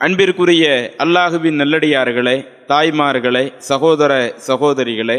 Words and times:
அன்பிற்குரிய 0.00 0.92
அல்லாஹுவின் 0.98 1.54
நல்லடியார்களே 1.54 2.34
தாய்மார்களே 2.68 3.52
சகோதர 3.58 4.34
சகோதரிகளே 4.48 5.16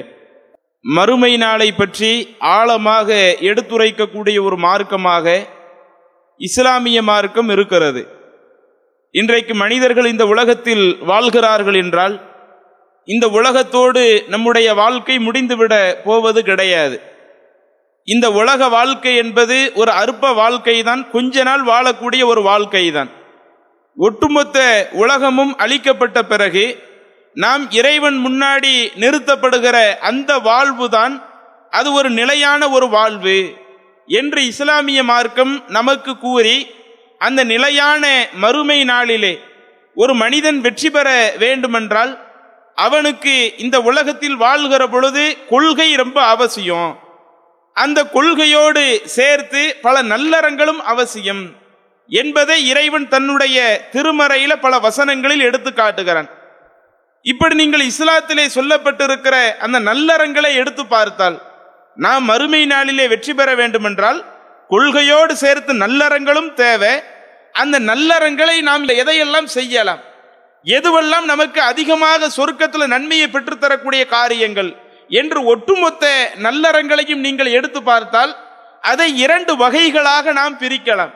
மறுமை 0.85 1.37
நாளை 1.37 1.71
பற்றி 1.71 2.35
ஆழமாக 2.37 3.09
எடுத்துரைக்கக்கூடிய 3.39 4.43
ஒரு 4.43 4.57
மார்க்கமாக 4.57 5.25
இஸ்லாமிய 6.37 7.01
மார்க்கம் 7.01 7.49
இருக்கிறது. 7.49 8.07
இன்றைக்கு 9.11 9.53
மனிதர்கள் 9.55 10.05
இந்த 10.05 10.27
உலகத்தில் 10.27 10.97
வாழ்கிறார்கள் 11.01 11.73
என்றால் 11.73 12.15
இந்த 13.05 13.27
உலகத்தோடு 13.29 14.23
நம்முடைய 14.27 14.73
வாழ்க்கை 14.73 15.19
முடிந்துவிட 15.19 16.03
போவது 16.03 16.43
கிடையாது. 16.43 17.01
இந்த 18.03 18.31
உலக 18.31 18.69
வாழ்க்கை 18.69 19.15
என்பது 19.15 19.71
ஒரு 19.75 19.91
அற்ப 19.91 20.33
வாழ்க்கை 20.33 20.83
தான் 20.83 21.09
கொஞ்ச 21.11 21.43
நாள் 21.43 21.63
வாழக்கூடிய 21.63 22.25
ஒரு 22.25 22.41
வாழ்க்கை 22.41 22.91
தான் 22.91 23.16
ஒட்டுமொத்த 23.97 24.89
உலகமும் 24.91 25.57
அழிக்கப்பட்ட 25.57 26.23
பிறகு 26.23 26.83
நாம் 27.33 27.71
இறைவன் 27.71 28.25
முன்னாடி 28.25 28.73
நிறுத்தப்படுகிற 28.99 29.97
அந்த 29.97 30.39
வாழ்வுதான் 30.39 31.29
அது 31.69 31.93
ஒரு 31.93 32.09
நிலையான 32.09 32.69
ஒரு 32.69 32.89
வாழ்வு 32.89 33.53
என்று 34.07 34.45
இஸ்லாமிய 34.45 35.03
மார்க்கம் 35.03 35.63
நமக்கு 35.67 36.17
கூறி 36.17 36.75
அந்த 37.17 37.43
நிலையான 37.43 38.27
மறுமை 38.33 38.83
நாளிலே 38.83 39.39
ஒரு 39.95 40.13
மனிதன் 40.13 40.61
வெற்றி 40.61 40.89
பெற 40.89 41.33
வேண்டுமென்றால் 41.39 42.25
அவனுக்கு 42.75 43.53
இந்த 43.57 43.81
உலகத்தில் 43.81 44.35
வாழ்கிற 44.35 44.87
பொழுது 44.87 45.37
கொள்கை 45.49 45.95
ரொம்ப 45.95 46.23
அவசியம். 46.23 46.99
அந்த 47.73 48.03
கொள்கையோடு 48.03 49.05
சேர்த்து 49.05 49.75
பல 49.81 50.03
நல்லறங்களும் 50.03 50.81
அவசியம். 50.83 51.65
என்பதை 52.09 52.67
இறைவன் 52.67 53.07
தன்னுடைய 53.07 53.87
திருமறையில 53.91 54.55
பல 54.55 54.79
வசனங்களில் 54.79 55.41
எடுத்து 55.41 55.73
காட்டுகிறான். 55.73 56.29
இப்படி 57.21 57.55
நீங்கள் 57.55 57.81
இஸ்லாத்திலே 57.81 58.45
சொல்லப்பட்டிருக்கிற 58.55 59.35
அந்த 59.57 59.79
நல்லறங்களை 59.79 60.55
எடுத்து 60.55 60.85
பார்த்தால் 60.85 61.41
நாம் 61.95 62.23
மறுமை 62.23 62.65
நாளிலே 62.65 63.07
வெற்றி 63.07 63.33
பெற 63.33 63.55
வேண்டுமென்றால் 63.55 64.25
கொள்கையோடு 64.69 65.31
சேர்த்து 65.31 65.73
நல்லறங்களும் 65.73 66.53
தேவை. 66.53 67.03
அந்த 67.51 67.79
நல்லறங்களை 67.79 68.61
நாம் 68.61 68.87
எதையெல்லாம் 68.87 69.45
செய்யலாம்? 69.45 70.01
எதுவெல்லாம் 70.65 71.23
நமக்கு 71.23 71.61
அதிகமாக 71.61 72.29
சொர்க்கத்தில் 72.37 72.87
நன்மையை 72.87 73.27
பெற்றுத்தரக்கூடிய 73.27 74.05
காரியங்கள்? 74.05 74.75
என்று 75.09 75.43
ஒட்டுமொத்த 75.43 76.31
நல்லறங்களையும் 76.43 77.25
நீங்கள் 77.27 77.45
எடுத்து 77.45 77.83
பார்த்தால் 77.83 78.35
அதை 78.81 79.17
இரண்டு 79.17 79.55
வகைகளாக 79.55 80.31
நாம் 80.31 80.59
பிரிக்கலாம். 80.59 81.13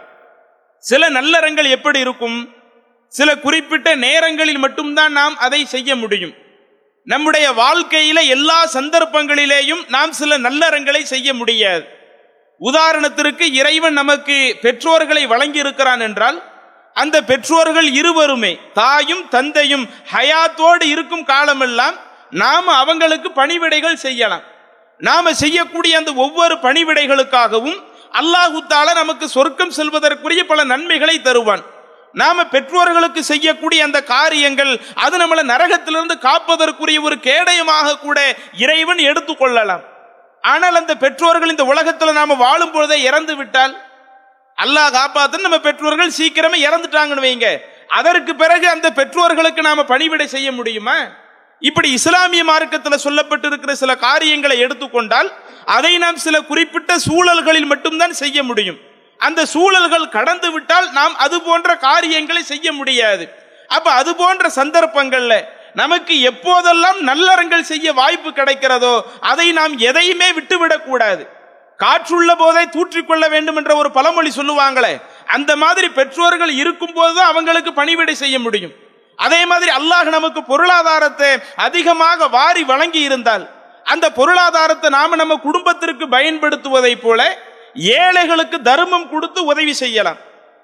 சில 0.90 1.09
நல்லறங்கள் 1.09 1.69
எப்படி 1.69 2.00
இருக்கும்? 2.00 2.38
சில 3.08 3.30
குறிப்பிட்ட 3.38 3.96
நேரங்களில் 3.96 4.58
மட்டும்தான் 4.58 5.12
நாம் 5.12 5.38
அதை 5.38 5.66
செய்ய 5.66 5.96
முடியும். 5.96 6.34
நம்முடைய 7.08 7.47
வாழ்க்கையில 7.52 8.19
எல்லா 8.28 8.59
சந்தர்ப்பங்களிலேயும் 8.74 9.84
நாம் 9.88 10.12
சில 10.12 10.38
நல்லறங்களை 10.38 11.02
செய்ய 11.03 11.34
முடியாது. 11.34 11.84
உதாரணத்திற்கு 12.62 13.46
இறைவன் 13.53 13.94
நமக்கு 13.94 14.58
பெற்றோர்களை 14.62 15.24
வழங்கி 15.28 15.59
இருக்கிறான் 15.59 16.00
என்றால் 16.00 16.40
அந்த 16.94 17.24
பெற்றோர்கள் 17.24 17.90
இருவருமே 17.91 18.59
தாயும் 18.74 19.28
தந்தையும் 19.28 19.86
ஹயாத்தோடு 20.14 20.84
இருக்கும் 20.84 21.24
காலமெல்லாம் 21.24 21.96
நாம் 22.31 22.68
அவங்களுக்கு 22.68 23.30
பணிவிடைகள் 23.36 24.03
செய்யலாம். 24.06 24.46
நாம 24.97 25.34
செய்யக்கூடிய 25.34 25.97
அந்த 25.97 26.12
ஒவ்வொரு 26.14 26.56
பணிவிடைகளுக்காகவும் 26.56 27.80
அல்லாஹுத்தால 28.20 28.94
நமக்கு 29.02 29.26
சொர்க்கம் 29.36 29.76
செல்வதற்குரிய 29.78 30.42
பல 30.52 30.64
நன்மைகளை 30.72 31.16
தருவான். 31.22 31.64
நாம 32.22 32.46
பெற்றோர்களுக்கு 32.54 33.22
செய்யக்கூடிய 33.30 33.84
அந்த 33.88 34.00
காரியங்கள் 34.14 34.72
அது 35.04 35.16
நம்மளை 35.22 35.44
நரகத்திலிருந்து 35.52 36.16
காப்பதற்குரிய 36.28 37.02
ஒரு 37.08 37.16
கேடயமாக 37.28 38.00
கூட 38.00 38.18
இறைவன் 38.64 39.02
எடுத்துக்கொள்ளலாம் 39.10 39.84
ஆனால் 40.44 40.80
அந்த 40.82 40.94
பெற்றோர்கள் 41.04 41.54
இந்த 41.54 41.66
உலகத்துல 41.74 42.14
நாம 42.20 42.36
வாழும் 42.44 42.74
பொழுதே 42.76 42.98
இறந்து 43.10 43.36
விட்டால் 43.36 43.74
அல்லாஹ் 44.58 44.96
காப்பாத்து 44.98 45.46
நம்ம 45.48 45.60
பெற்றோர்கள் 45.68 46.18
சீக்கிரமே 46.18 46.58
இறந்துட்டாங்கன்னு 46.68 47.26
வைங்க. 47.28 47.48
அதற்கு 48.00 48.34
பிறகு 48.42 48.66
அந்த 48.70 48.88
பெற்றோர்களுக்கு 49.00 49.62
நாம 49.62 49.84
பணிவிடை 49.84 50.28
செய்ய 50.36 50.50
முடியுமா? 50.52 50.98
இப்படி 51.68 51.90
இஸ்லாமிய 51.98 52.44
மார்க்கத்தில் 52.52 53.04
சொல்லப்பட்டிருக்கிற 53.06 53.72
சில 53.82 53.92
காரியங்களை 54.06 54.56
எடுத்துக்கொண்டால் 54.66 55.30
அதை 55.76 55.94
நாம் 56.04 56.24
சில 56.26 56.36
குறிப்பிட்ட 56.52 56.92
சூழல்களில் 57.08 57.70
மட்டும்தான் 57.72 58.16
செய்ய 58.22 58.38
முடியும். 58.50 58.80
அந்த 59.20 59.42
சூழல்கள் 59.54 60.14
கடந்து 60.18 60.50
விட்டால் 60.52 60.88
நாம் 61.00 61.16
அது 61.26 61.38
போன்ற 61.48 61.76
காரியங்களை 61.88 62.44
செய்ய 62.52 62.68
முடியாது. 62.80 63.26
அப்ப 63.76 63.88
அது 64.00 64.12
போன்ற 64.22 64.46
சந்தர்ப்பங்கள்ல 64.56 65.36
நமக்கு 65.82 66.14
எப்போதெல்லாம் 66.30 67.00
நல்லறங்கள் 67.10 67.70
செய்ய 67.72 67.94
வாய்ப்பு 68.00 68.30
கிடைக்கிறதோ 68.30 68.96
அதை 69.32 69.48
நாம் 69.60 69.76
எதையுமே 69.90 70.30
விட்டுவிடக்கூடாது 70.38 71.24
காற்றுள்ள 71.84 72.32
போதை 72.36 72.64
தூற்றிக்கொள்ள 72.74 73.26
வேண்டும் 73.30 73.60
என்ற 73.60 73.72
ஒரு 73.82 73.90
பழமொழி 73.98 74.32
சொல்லுவாங்களே 74.36 74.94
அந்த 75.36 75.52
மாதிரி 75.64 75.88
பெற்றோர்கள் 76.00 76.54
இருக்கும் 76.62 76.94
போதுதான் 76.94 77.30
அவங்களுக்கு 77.32 77.72
பணிவிடை 77.80 78.16
செய்ய 78.24 78.40
முடியும். 78.40 78.74
அதே 79.26 79.42
மாதிரி 79.52 79.72
அல்லாஹ் 79.80 80.16
நமக்கு 80.18 80.42
பொருளாதாரத்தை 80.52 81.32
அதிகமாக 81.66 82.28
வாரி 82.38 82.64
வழங்கி 82.72 83.02
இருந்தால் 83.08 83.46
அந்த 83.94 84.06
பொருளாதாரத்தை 84.18 84.90
நாம 84.98 85.16
நம்ம 85.22 85.38
குடும்பத்திற்கு 85.46 86.06
பயன்படுத்துவதை 86.16 86.94
போல 87.06 87.22
ஏழைகளுக்கு 88.02 88.58
தர்மம் 88.70 89.08
கொடுத்து 89.12 89.40
உதவி 89.52 89.74
செய்யலாம். 89.82 90.20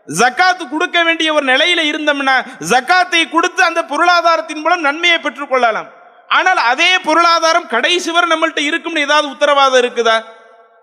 ஜக்காத்து 0.07 0.63
கொடுக்க 0.71 0.97
வேண்டிய 1.07 1.29
ஒரு 1.37 1.45
நிலையில 1.51 1.81
இருந்தோம்னா 1.91 2.35
ஜக்காத்தை 2.71 3.21
கொடுத்து 3.35 3.61
அந்த 3.69 3.81
பொருளாதாரத்தின் 3.91 4.61
மூலம் 4.63 4.85
நன்மையை 4.87 5.17
பெற்றுக் 5.25 5.51
கொள்ளலாம். 5.51 5.89
ஆனால் 6.37 6.59
அதே 6.71 6.91
பொருளாதாரம் 7.07 7.69
கடைசி 7.73 8.09
வரை 8.15 8.27
நம்மள்ட்ட 8.31 8.61
இருக்கும்னு 8.69 9.05
ஏதாவது 9.07 9.27
உத்தரவாதம் 9.35 9.81
இருக்குதா? 9.83 10.17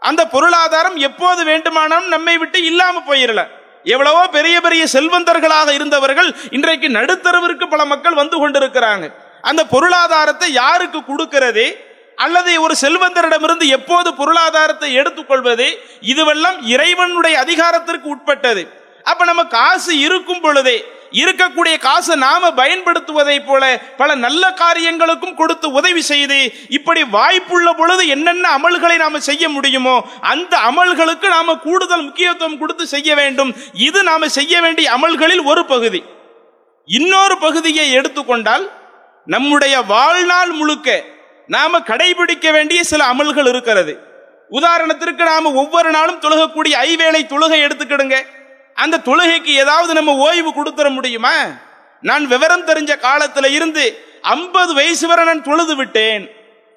அந்த 0.09 0.23
பொருளாதாரம் 0.35 0.97
எப்போது 1.09 1.41
வேண்டுமானாலும் 1.51 2.13
நம்மை 2.15 2.35
விட்டு 2.43 2.59
இல்லாம 2.71 3.03
போயிடல 3.11 3.43
எவ்வளவோ 3.85 4.29
பெரிய 4.29 4.61
பெரிய 4.61 4.85
செல்வந்தர்களாக 4.93 5.73
இருந்தவர்கள் 5.73 6.35
இன்றைக்கு 6.51 6.89
நடுத்தரவிற்கு 6.89 7.67
பல 7.71 7.85
மக்கள் 7.85 8.15
வந்து 8.15 8.37
கொண்டிருக்கிறாங்க. 8.43 9.15
அந்த 9.41 9.67
பொருளாதாரத்தை 9.67 10.53
யாருக்கு 10.53 11.05
கொடுக்கிறது? 11.05 11.93
அல்லது 12.17 12.63
ஒரு 12.63 12.75
செல்வந்தரிடமிருந்து 12.81 13.67
எப்போது 13.67 14.15
பொருளாதாரத்தை 14.15 14.95
எடுத்துக்கொள்வது? 14.95 15.67
இதுவெல்லாம் 16.01 16.59
இறைவனுடைய 16.63 17.39
அதிகாரத்திற்கு 17.39 18.09
உட்பட்டது. 18.09 18.63
அப்ப 19.03 19.25
நம்ம 19.25 19.45
காசு 19.45 19.99
இருக்கும் 19.99 20.41
பொழுதே 20.41 20.77
இருக்கக்கூடிய 21.23 21.75
காசை 21.79 22.15
நாம 22.17 22.51
பயன்படுத்துவதை 22.51 23.37
போல 23.45 23.65
பல 23.97 24.15
நல்ல 24.15 24.53
காரியங்களுக்கும் 24.53 25.35
கொடுத்து 25.35 25.67
உதவி 25.71 26.03
செய்து 26.03 26.39
இப்படி 26.69 27.03
வாய்ப்புள்ள 27.17 27.69
பொழுது 27.77 28.07
என்னென்ன 28.07 28.45
அமல்களை 28.59 28.97
நாம 28.97 29.21
செய்ய 29.21 29.49
முடியுமோ 29.49 29.97
அந்த 30.21 30.55
அமல்களுக்கு 30.71 31.29
நாம 31.29 31.57
கூடுதல் 31.57 32.03
முக்கியத்துவம் 32.03 32.59
கொடுத்து 32.59 32.87
செய்ய 32.87 33.15
வேண்டும். 33.15 33.55
இது 33.73 34.03
நாம 34.03 34.29
செய்ய 34.29 34.61
வேண்டிய 34.61 34.87
அமல்களில் 34.97 35.45
ஒரு 35.45 35.65
பகுதி. 35.65 36.03
இன்னொரு 36.89 37.39
பகுதியை 37.39 37.93
எடுத்துக்கொண்டால் 37.93 38.65
நம்முடைய 39.27 39.75
வாழ்நாள் 39.83 40.51
முழுக்க 40.51 40.89
நாம 41.47 41.79
கடைபிடிக்க 41.79 42.53
வேண்டிய 42.53 42.81
சில 42.85 43.05
அமல்கள் 43.13 43.49
இருக்கிறது. 43.49 43.93
உதாரணத்திற்கு 44.51 45.23
நாம 45.33 45.53
ஒவ்வொரு 45.53 45.91
நாளும் 45.91 46.21
தொழுகக்கூடிய 46.21 46.75
ஐவேளை 46.89 47.23
தொழுகை 47.33 47.59
எடுத்துக்கிடுங்க. 47.67 48.17
அந்த 48.75 48.99
தொழுகைக்கு 48.99 49.53
ஏதாவது 49.55 49.95
நம்ம 49.95 50.15
ஓய்வு 50.15 50.51
கொடுத்துட 50.51 50.91
முடியுமா? 50.91 51.35
நான் 52.01 52.27
விவரம் 52.27 52.67
தெரிஞ்ச 52.67 52.93
காலத்துல 53.03 53.51
இருந்து 53.51 54.07
ஐம்பது 54.23 54.75
வயசு 54.75 55.07
வரை 55.07 55.25
நான் 55.25 55.43
தொழுது 55.43 55.77
விட்டேன். 55.77 56.31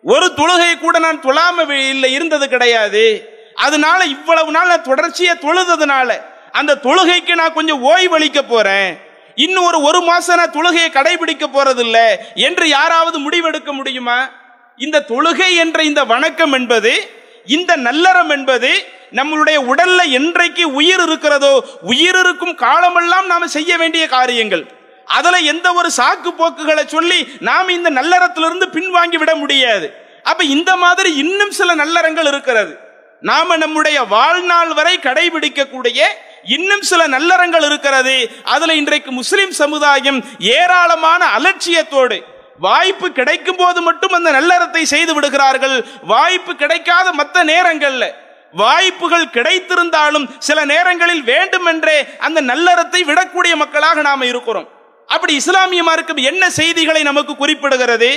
ஒரு 0.03 0.31
தொழுகை 0.35 0.79
கூட 0.79 0.99
நான் 0.99 1.21
தொழாம 1.21 1.69
இல்லை 1.71 2.13
இருந்தது 2.13 2.49
கிடையாது. 2.49 3.31
அதனால 3.55 4.03
இவ்வளவு 4.03 4.51
நாள் 4.51 4.67
நான் 4.67 4.83
தொடர்ச்சியா 4.83 5.33
தொழுததுனால 5.41 6.21
அந்த 6.51 6.75
தொழுகைக்கு 6.75 7.35
நான் 7.35 7.53
கொஞ்சம் 7.53 7.83
ஓய்வளிக்க 7.83 8.41
போறேன். 8.41 8.97
இன்னும் 9.35 9.63
ஒரு 9.63 9.81
ஒரு 9.81 10.01
மாசம் 10.01 10.37
நான் 10.37 10.51
தொழுகையை 10.51 10.89
கடைபிடிக்க 10.89 11.79
இல்லை 11.79 12.17
என்று 12.35 12.69
யாராவது 12.69 13.19
முடிவெடுக்க 13.19 13.71
முடியுமா? 13.71 14.29
இந்த 14.77 15.05
தொழுகை 15.07 15.55
என்ற 15.55 15.83
இந்த 15.83 16.03
வணக்கம் 16.03 16.53
என்பது 16.53 17.11
இந்த 17.45 17.77
நல்லறம் 17.77 18.29
என்பது 18.29 18.87
நம்மளுடைய 19.11 19.57
உடல்ல 19.71 20.09
என்றைக்கு 20.09 20.73
உயிர் 20.73 21.01
இருக்கிறதோ 21.01 21.65
உயிர் 21.81 22.19
இருக்கும் 22.19 22.55
காலமெல்லாம் 22.55 23.25
நாம 23.25 23.47
செய்ய 23.47 23.77
வேண்டிய 23.77 24.07
காரியங்கள். 24.07 24.75
அதுல 25.05 25.37
எந்த 25.37 25.73
ஒரு 25.73 25.89
சாக்கு 25.97 26.29
போக்குகளை 26.29 26.87
சொல்லி 26.87 27.27
நாம் 27.39 27.69
இந்த 27.69 27.89
நல்லறத்திலிருந்து 27.89 28.67
பின்வாங்கி 28.71 29.17
விட 29.17 29.35
முடியாது. 29.35 30.05
அப்ப 30.23 30.43
இந்த 30.43 30.75
மாதிரி 30.75 31.15
இன்னும் 31.15 31.51
சில 31.51 31.75
நல்லறங்கள் 31.75 32.27
இருக்கிறது. 32.27 32.77
நாம 33.21 33.57
நம்முடைய 33.57 34.03
வாழ்நாள் 34.03 34.73
வரை 34.73 34.99
கடைபிடிக்கக்கூடிய 35.01 35.99
இன்னும் 36.43 36.81
சில 36.81 37.07
நல்லறங்கள் 37.07 37.65
இருக்கிறது. 37.65 38.31
அதுல 38.43 38.73
இன்றைக்கு 38.73 39.11
முஸ்லிம் 39.11 39.51
சமுதாயம் 39.51 40.25
ஏராளமான 40.39 41.25
அலட்சியத்தோடு 41.37 42.19
வாய்ப்பு 42.59 43.11
கிடைக்கும் 43.11 43.55
போது 43.55 43.81
மட்டும் 43.81 44.11
அந்த 44.11 44.31
நல்லறத்தை 44.31 44.83
செய்து 44.83 45.13
விடுகிறார்கள். 45.13 45.85
வாய்ப்பு 46.03 46.55
கிடைக்காத 46.55 47.11
மற்ற 47.11 47.43
நேரங்கள்ல 47.43 48.25
வாய்ப்புகள் 48.59 49.33
கிடைத்திருந்தாலும் 49.35 50.25
சில 50.47 50.59
நேரங்களில் 50.71 51.23
வேண்டுமென்றே 51.31 51.97
அந்த 52.25 52.39
நல்லறத்தை 52.51 53.01
விடக்கூடிய 53.09 53.53
மக்களாக 53.61 54.01
நாம் 54.09 54.29
இருக்கிறோம். 54.31 54.67
அப்படி 55.09 55.33
இஸ்லாமிய 55.41 55.81
மார்க்கம் 55.89 56.21
என்ன 56.29 56.43
செய்திகளை 56.59 57.01
நமக்கு 57.09 57.33
குறிப்பிடுகிறது? 57.33 58.09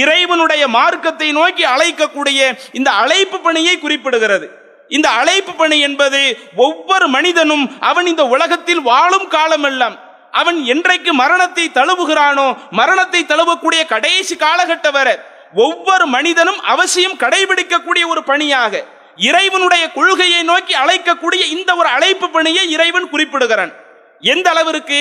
இறைவனுடைய 0.00 0.62
மார்க்கத்தை 0.76 1.28
நோக்கி 1.38 1.64
அழைக்கக்கூடிய 1.74 2.40
இந்த 2.78 2.90
அழைப்பு 3.02 3.38
பணியை 3.46 3.74
குறிப்பிடுகிறது. 3.84 4.46
இந்த 4.90 5.08
அழைப்பு 5.20 5.52
பணி 5.52 5.78
என்பது 5.86 6.20
ஒவ்வொரு 6.66 7.06
மனிதனும் 7.16 7.64
அவன் 7.88 8.06
இந்த 8.12 8.24
உலகத்தில் 8.34 8.82
வாழும் 8.90 9.26
காலமெல்லாம் 9.34 9.96
அவன் 10.40 10.58
என்றைக்கு 10.72 11.12
மரணத்தை 11.22 11.64
தழுவுகிறானோ 11.78 12.46
மரணத்தை 12.78 13.20
தழுவக்கூடிய 13.24 13.82
கடைசி 13.92 14.34
காலகட்ட 14.36 14.88
வரை 14.96 15.14
ஒவ்வொரு 15.64 16.06
மனிதனும் 16.14 16.60
அவசியம் 16.72 17.20
கடைபிடிக்கக்கூடிய 17.22 18.04
ஒரு 18.12 18.22
பணியாக 18.30 18.82
இறைவனுடைய 19.28 19.84
கொள்கையை 19.96 20.42
நோக்கி 20.50 20.74
அழைக்கக்கூடிய 20.82 21.42
இந்த 21.56 21.70
ஒரு 21.80 21.88
அழைப்பு 21.96 22.26
பணியை 22.36 22.64
இறைவன் 22.74 23.10
குறிப்பிடுகிறான். 23.12 23.72
எந்த 24.20 24.46
அளவிற்கு 24.50 25.00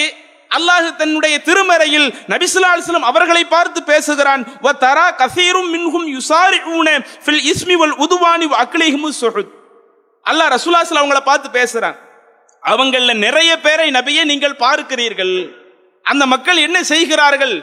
அல்லாஹ் 0.58 0.88
தன்னுடைய 0.96 1.36
திருமறையில் 1.48 2.08
நபிசுல்லாஸ்லம் 2.32 3.08
அவர்களை 3.10 3.44
பார்த்து 3.46 3.80
பேசுகிறான் 3.84 4.44
வ 4.66 4.72
தரா 4.84 5.08
கசீரும் 5.22 5.70
மின்ஹும் 5.76 6.08
யுசாரிஊன 6.18 6.88
ஃபில் 7.26 7.44
இஸ்மி 7.52 7.76
வல் 7.82 7.96
உதுவானி 8.06 8.46
வ 8.54 8.56
அக்லிஹிமு 8.66 9.12
அல்லாஹ் 10.26 10.52
ரசூலாஸ்ல 10.56 11.02
அவங்கள 11.02 11.20
பார்த்து 11.30 11.50
பேசுறான் 11.60 11.98
அவங்கள 12.64 13.14
நிறைய 13.26 13.52
பேரை 13.66 13.88
நபியே 13.98 14.24
நீங்கள் 14.32 14.62
பார்க்கிறீர்கள். 14.64 15.36
அந்த 16.06 16.24
மக்கள் 16.34 16.58
என்ன 16.58 16.78
செய்கிறார்கள்? 16.94 17.56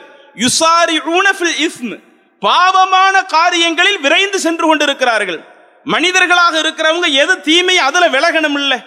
யுசாரிஊன 0.45 1.27
ஃபில் 1.39 1.57
இஸ்ம். 1.67 1.97
பாவமான 2.43 3.15
காரியங்களில் 3.35 4.01
விரைந்து 4.05 4.39
சென்று 4.47 4.65
கொண்டிருக்கிறார்கள். 4.67 5.41
மனிதர்களாக 5.85 6.61
இருக்கிறவங்க 6.61 7.13
எது 7.13 7.41
தீமை 7.41 7.79
அதுல 7.79 8.09
விலகணும் 8.09 8.55
இல்ல 8.55 8.81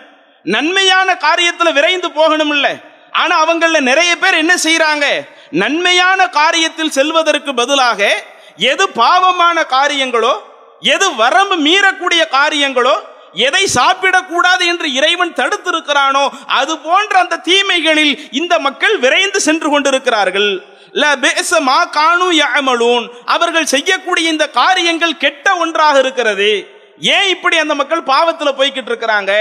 நன்மையான 0.43 1.13
காரியத்துல 1.13 1.73
விரைந்து 1.73 2.11
போகணும் 2.11 2.51
இல்ல 2.51 2.75
ஆனா 3.11 3.45
அவங்கள 3.45 3.79
நிறைய 3.79 4.17
பேர் 4.17 4.33
என்ன 4.33 4.55
செய்யறாங்க 4.63 5.27
நன்மையான 5.49 6.25
காரியத்தில் 6.25 6.89
செல்வதற்கு 6.89 7.53
பதிலாக 7.53 8.23
எது 8.55 8.89
பாவமான 8.89 9.61
காரியங்களோ 9.61 10.39
எது 10.79 11.15
வரம்பு 11.15 11.55
மீறக்கூடிய 11.55 12.23
காரியங்களோ 12.31 12.99
எதை 13.33 13.67
சாப்பிடக்கூடாது 13.75 14.65
என்று 14.65 14.93
இறைவன் 14.93 15.33
தடுத்திருக்கிறானோ 15.33 16.29
அது 16.47 16.77
போன்ற 16.77 17.19
அந்த 17.19 17.37
தீமைகளில் 17.37 18.27
இந்த 18.31 18.59
மக்கள் 18.59 18.99
விரைந்து 18.99 19.39
சென்று 19.39 19.69
கொண்டிருக்கிறார்கள். 19.69 20.65
ல 20.93 21.89
காணு 21.89 23.11
அவர்கள் 23.25 23.65
செய்யக்கூடிய 23.65 24.29
இந்த 24.29 24.49
காரியங்கள் 24.49 25.17
கெட்ட 25.17 25.55
ஒன்றாக 25.55 25.99
இருக்கிறது. 25.99 26.76
ஏன் 26.99 27.27
இப்படி 27.27 27.57
அந்த 27.57 27.75
மக்கள் 27.75 28.01
பாவத்துல 28.01 28.51
போய்கிட்டு 28.57 28.91
இருக்கிறாங்க? 28.91 29.31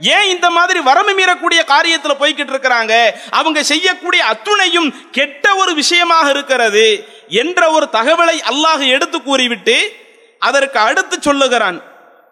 ஏன் 0.00 0.28
இந்த 0.28 0.50
மாதிரி 0.50 0.80
வரம்பு 0.80 1.12
மீறக்கூடிய 1.12 1.60
காரியத்துல 1.64 2.14
போய்கிட்டு 2.18 2.52
இருக்கிறாங்க? 2.52 3.10
அவங்க 3.30 3.62
செய்யக்கூடிய 3.62 4.24
அத்துணையும் 4.24 5.10
கெட்ட 5.10 5.54
ஒரு 5.54 5.74
விஷயமாக 5.74 6.30
இருக்கிறது 6.30 7.08
என்ற 7.28 7.70
ஒரு 7.70 7.88
தகவலை 7.92 8.40
அல்லாஹ் 8.50 8.86
எடுத்து 8.86 9.22
கூறிவிட்டு 9.22 10.06
அதற்கு 10.38 10.78
அடுத்து 10.78 11.16
சொல்லுகிறான் 11.20 11.82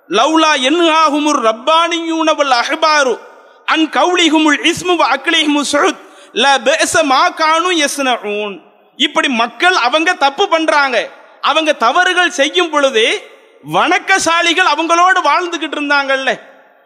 லவ்லா 0.09 0.53
என்ஹாஹுமுர் 0.55 1.41
ரப்பானியூனவல் 1.43 2.55
அஹ்பாரு 2.63 3.19
அன் 3.65 3.89
கௌலிஹுமுல் 3.89 4.73
இஸ்மு 4.73 4.95
அக்லிஹுமு 5.15 5.61
சுஹுத். 5.73 6.05
ல 6.35 6.63
பேச 6.63 7.03
மா 7.03 7.31
கானு 7.31 8.61
இப்படி 8.97 9.29
மக்கள் 9.29 9.75
அவங்க 9.75 10.15
தப்பு 10.15 10.49
பண்றாங்க. 10.49 11.09
அவங்க 11.41 11.73
தவறுகள் 11.73 12.31
செய்யும் 12.31 12.71
பொழுது 12.71 13.36
வணக்கசாலிகள் 13.73 14.73
அவங்களோடு 14.77 15.21
வாழ்ந்துகிட்டு 15.25 15.77
இருந்தாங்கல்ல. 15.77 16.41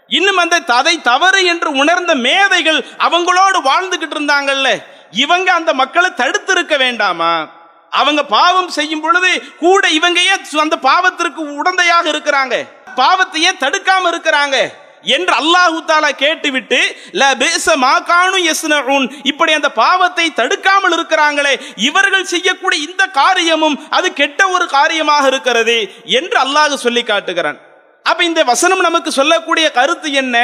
இன்னும் 0.06 0.36
அந்த 0.36 0.58
ததை 0.58 1.00
தவறு 1.00 1.44
என்று 1.44 1.70
உணர்ந்த 1.70 2.14
மேதைகள் 2.14 2.84
அவங்களோடு 2.98 3.60
வாழ்ந்துகிட்டு 3.64 4.14
இருந்தாங்கல்ல. 4.14 4.82
இவங்க 5.10 5.52
அந்த 5.52 5.74
மக்களை 5.74 6.10
தடுத்திருக்க 6.10 6.78
வேண்டாமா? 6.78 7.48
அவங்க 7.90 8.24
பாவம் 8.24 8.68
செய்யும் 8.68 9.00
பொழுது 9.00 9.56
கூட 9.56 9.88
இவங்க 9.88 10.20
அந்த 10.58 10.76
பாவத்திற்கு 10.76 11.58
உடந்தையாக 11.62 12.04
இருக்கிறாங்க. 12.04 12.68
பாவத்தையே 12.96 13.50
தடுக்காம 13.60 14.08
இருக்கிறாங்க. 14.08 14.68
என்று 15.16 15.34
அல்லாஹு 15.40 15.78
தாலா 15.90 16.10
கேட்டுவிட்டு 16.24 16.80
ல 17.20 17.22
பேச 17.42 17.76
மாகானு 17.84 18.38
யஸ்னஊன். 18.48 19.06
இப்படி 19.30 19.52
அந்த 19.58 19.70
பாவத்தை 19.82 20.26
தடுக்காமல் 20.40 20.94
இருக்கிறாங்களே 20.96 21.54
இவர்கள் 21.88 22.30
செய்யக்கூடிய 22.32 22.88
இந்த 22.88 23.06
காரியமும் 23.20 23.76
அது 23.98 24.08
கெட்ட 24.20 24.48
ஒரு 24.48 24.66
காரியமாக 24.76 25.26
இருக்கிறது 25.32 25.76
என்று 26.04 26.38
அல்லாஹ் 26.44 26.84
சொல்லி 26.86 27.02
காட்டுகிறான். 27.02 27.58
அப்ப 28.06 28.24
இந்த 28.24 28.40
வசனம் 28.52 28.86
நமக்கு 28.88 29.10
சொல்லக்கூடிய 29.12 29.66
கருத்து 29.78 30.08
என்ன? 30.22 30.36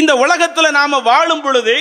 இந்த 0.00 0.12
உலகத்துல 0.24 0.70
நாம 0.70 0.98
வாழும் 1.08 1.42
பொழுது 1.46 1.74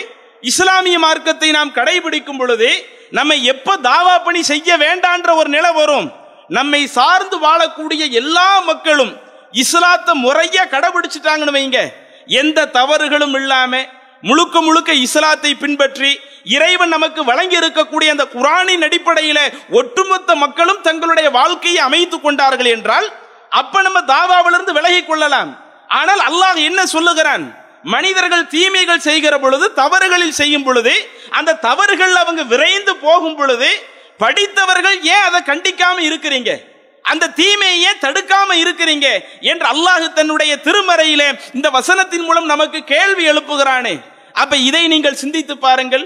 இஸ்லாமிய 0.52 0.98
மார்க்கத்தை 1.06 1.50
நாம் 1.58 1.76
கடைபிடிக்கும் 1.78 2.40
பொழுது 2.42 2.70
நம்ம 3.18 3.36
எப்ப 3.54 3.76
தாவா 3.88 4.16
பணி 4.26 4.42
செய்ய 4.50 4.78
வேண்டான்ற 4.84 5.30
ஒரு 5.36 5.50
நிலை 5.50 5.72
வரும். 5.80 6.08
நம்மை 6.58 6.82
சார்ந்து 6.98 7.38
வாழக்கூடிய 7.48 8.04
எல்லா 8.22 8.50
மக்களும் 8.70 9.12
இஸ்லாத்தை 9.64 10.14
முறையா 10.24 10.64
கடைபிடிச்சிட்டாங்கன்னு 10.74 11.56
வைங்க. 11.58 11.80
எந்த 12.38 12.66
தவறுகளும் 12.66 13.34
இல்லாம 13.34 13.74
முழுக்க 14.22 14.62
முழுக்க 14.62 14.94
இஸ்லாத்தை 14.94 15.56
பின்பற்றி 15.56 16.10
இறைவன் 16.56 16.94
நமக்கு 16.96 17.22
வழங்கி 17.24 17.58
இருக்கக்கூடிய 17.60 18.10
அந்த 18.16 18.26
குரானின் 18.36 18.84
அடிப்படையில 18.88 19.40
ஒட்டுமொத்த 19.70 20.36
மக்களும் 20.36 20.82
தங்களுடைய 20.82 21.30
வாழ்க்கையை 21.30 21.82
அமைத்துக் 21.88 22.24
கொண்டார்கள் 22.24 22.70
என்றால் 22.76 23.08
அப்ப 23.50 23.82
நம்ம 23.82 24.00
தாவாவிலிருந்து 24.14 24.74
விலகி 24.78 25.02
கொள்ளலாம். 25.04 25.52
ஆனால் 25.88 26.22
அல்லாஹ் 26.30 26.58
என்ன 26.64 26.86
சொல்லுகிறான்? 26.86 27.46
மனிதர்கள் 27.84 28.48
தீமைகள் 28.48 29.06
செய்கிற 29.08 29.34
பொழுது 29.40 29.66
தவறுகளில் 29.74 30.38
செய்யும் 30.40 30.64
பொழுது 30.64 30.94
அந்த 31.30 31.58
தவறுகள் 31.68 32.16
அவங்க 32.16 32.44
விரைந்து 32.44 32.96
போகும் 32.96 33.36
பொழுது 33.36 33.70
படித்தவர்கள் 34.18 34.98
ஏன் 35.14 35.26
அதை 35.28 35.40
கண்டிக்காம 35.46 35.98
இருக்கிறீங்க? 36.10 36.52
அந்த 37.12 37.32
தீமையை 37.40 37.92
தடுக்காம 38.06 38.56
இருக்கிறீங்க 38.64 39.08
என்று 39.52 39.66
அல்லாஹ் 39.74 40.06
தன்னுடைய 40.20 40.54
திருமறையிலே 40.68 41.28
இந்த 41.58 41.68
வசனத்தின் 41.78 42.26
மூலம் 42.28 42.48
நமக்கு 42.54 42.80
கேள்வி 42.94 43.24
எழுப்புகிறானே. 43.32 43.96
அப்ப 44.42 44.58
இதை 44.70 44.84
நீங்கள் 44.94 45.20
சிந்தித்து 45.24 45.56
பாருங்கள். 45.66 46.06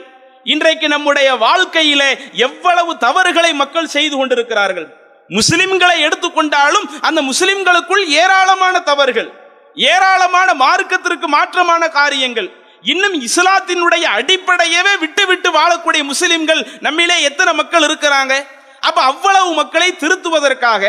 இன்றைக்கு 0.53 0.87
நம்முடைய 0.93 1.29
வாழ்க்கையிலே 1.45 2.09
எவ்வளவு 2.47 2.91
தவறுகளை 3.05 3.51
மக்கள் 3.61 3.93
செய்து 3.95 4.15
கொண்டிருக்கிறார்கள். 4.17 4.87
முஸ்லிம்களை 5.37 5.97
எடுத்துக்கொண்டாலும் 6.07 6.87
அந்த 7.07 7.19
முஸ்லிம்களுக்குள் 7.29 8.03
ஏராளமான 8.21 8.75
தவறுகள் 8.89 9.29
ஏராளமான 9.91 10.49
மார்க்கத்திற்கு 10.63 11.27
மாற்றமான 11.35 11.83
காரியங்கள். 11.99 12.49
இன்னும் 12.91 13.15
இஸ்லாத்தினுடைய 13.27 14.05
அடிப்படையவே 14.17 14.93
விட்டு 15.03 15.23
விட்டு 15.29 15.49
வாழக்கூடிய 15.59 16.03
முஸ்லிம்கள் 16.09 16.61
நம்மிலே 16.85 17.17
எத்தனை 17.29 17.51
மக்கள் 17.59 17.85
இருக்கிறாங்க? 17.87 18.33
அப்ப 18.83 19.01
அவ்வளவு 19.01 19.53
மக்களை 19.53 19.95
திருத்துவதற்காக 19.95 20.83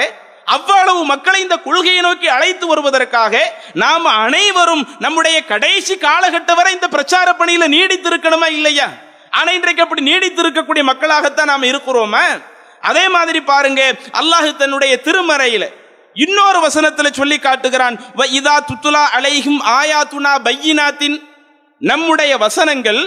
அவ்வளவு 0.47 1.05
மக்களை 1.05 1.41
இந்த 1.41 1.57
கொள்கையை 1.57 2.01
நோக்கி 2.01 2.27
அழைத்து 2.27 2.67
வருவதற்காக 2.67 3.35
நாம் 3.73 4.05
அனைவரும் 4.05 4.87
நம்முடைய 4.99 5.45
கடைசி 5.45 5.95
காலகட்டம் 5.97 6.57
வரை 6.57 6.73
இந்த 6.73 6.89
பிரச்சார 6.89 7.33
பணியில 7.33 7.69
நீடித்திருக்கணுமா 7.69 8.49
இல்லையா? 8.51 8.89
ஆனா 9.31 9.53
இன்றைக்கு 9.53 9.83
அப்படி 9.83 10.03
நீடித்திருக்கக்கூடிய 10.11 10.83
மக்களாகத்தான் 10.83 11.45
நாம் 11.45 11.63
இருக்கிறோமா? 11.63 12.25
அதே 12.83 13.09
மாதிரி 13.09 13.41
பாருங்க 13.41 13.83
அல்லாஹு 14.13 14.57
தன்னுடைய 14.57 15.01
திருமறையில 15.05 15.65
இன்னொரு 16.17 16.59
வசனத்துல 16.69 17.13
சொல்லி 17.13 17.39
காட்டுகிறான் 17.39 17.97
இதா 18.33 18.57
துத்துலா 18.71 19.05
ஆயா 19.19 19.55
ஆயாத்துனா 19.79 20.33
பையினாத்தின். 20.45 21.17
நம்முடைய 21.81 22.37
வசனங்கள் 22.37 23.03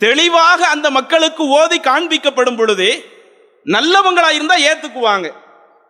தெளிவாக 0.00 0.66
அந்த 0.66 0.90
மக்களுக்கு 0.90 1.48
ஓதி 1.48 1.80
காண்பிக்கப்படும் 1.80 2.56
பொழுது 2.56 3.13
நல்லவங்களா 3.72 4.30
இருந்தா 4.36 4.56
ஏத்துக்குவாங்க. 4.70 5.28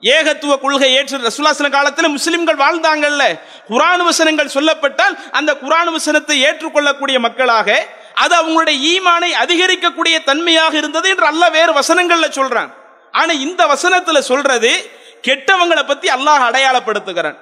ஏகத்துவ 0.03 0.55
கொள்கை 0.61 0.89
ஏற்று 0.95 1.19
ரசுல்லாசன 1.19 1.69
காலத்தில் 1.71 2.15
முஸ்லிம்கள் 2.15 2.57
வாழ்ந்தாங்கல்ல. 2.57 3.23
குரான் 3.71 4.03
வசனங்கள் 4.09 4.55
சொல்லப்பட்டால் 4.55 5.15
அந்த 5.31 5.51
குரான் 5.63 5.91
வசனத்தை 5.97 6.37
ஏற்றுக்கொள்ளக்கூடிய 6.47 7.19
மக்களாக 7.27 7.69
அது 8.25 8.35
அவங்களுடைய 8.41 8.77
ஈமானை 8.93 9.31
அதிகரிக்கக்கூடிய 9.43 10.17
தன்மையாக 10.25 10.75
இருந்தது 10.77 11.09
என்று 11.09 11.27
அல்ல 11.27 11.51
வேறு 11.51 11.73
வசனங்கள்ல 11.81 12.29
சொல்றான். 12.39 12.71
ஆனா 13.13 13.33
இந்த 13.47 13.63
வசனத்துல 13.73 14.19
சொல்றது 14.31 14.73
கெட்டவங்களை 15.29 15.85
பத்தி 15.87 16.09
அல்லாஹ் 16.09 16.45
அடையாளப்படுத்துகிறான். 16.49 17.37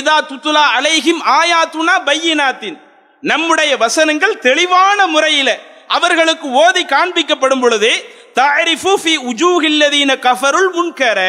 இதா 0.00 0.16
துத்துலா 0.30 0.64
அலைஹிம் 0.78 1.22
ஆயாத்துனா 1.38 1.94
பையினாத்தின். 2.08 2.78
நம்முடைய 3.20 3.76
வசனங்கள் 3.76 4.38
தெளிவான 4.38 5.06
முறையில 5.06 5.50
அவர்களுக்கு 5.88 6.46
ஓதி 6.50 6.82
காண்பிக்கப்படும் 6.84 7.60
பொழுது 7.60 7.90
தாரிஃபு 8.36 8.92
ஃபி 9.02 9.14
உஜூஹில்லதீன 9.30 10.12
கஃபருள் 10.26 10.70
முன்கர 10.76 11.20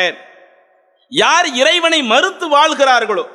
யார் 1.12 1.48
இறைவனை 1.62 2.00
மறுத்து 2.12 2.46
வாழ்கிறார்களோ 2.56 3.26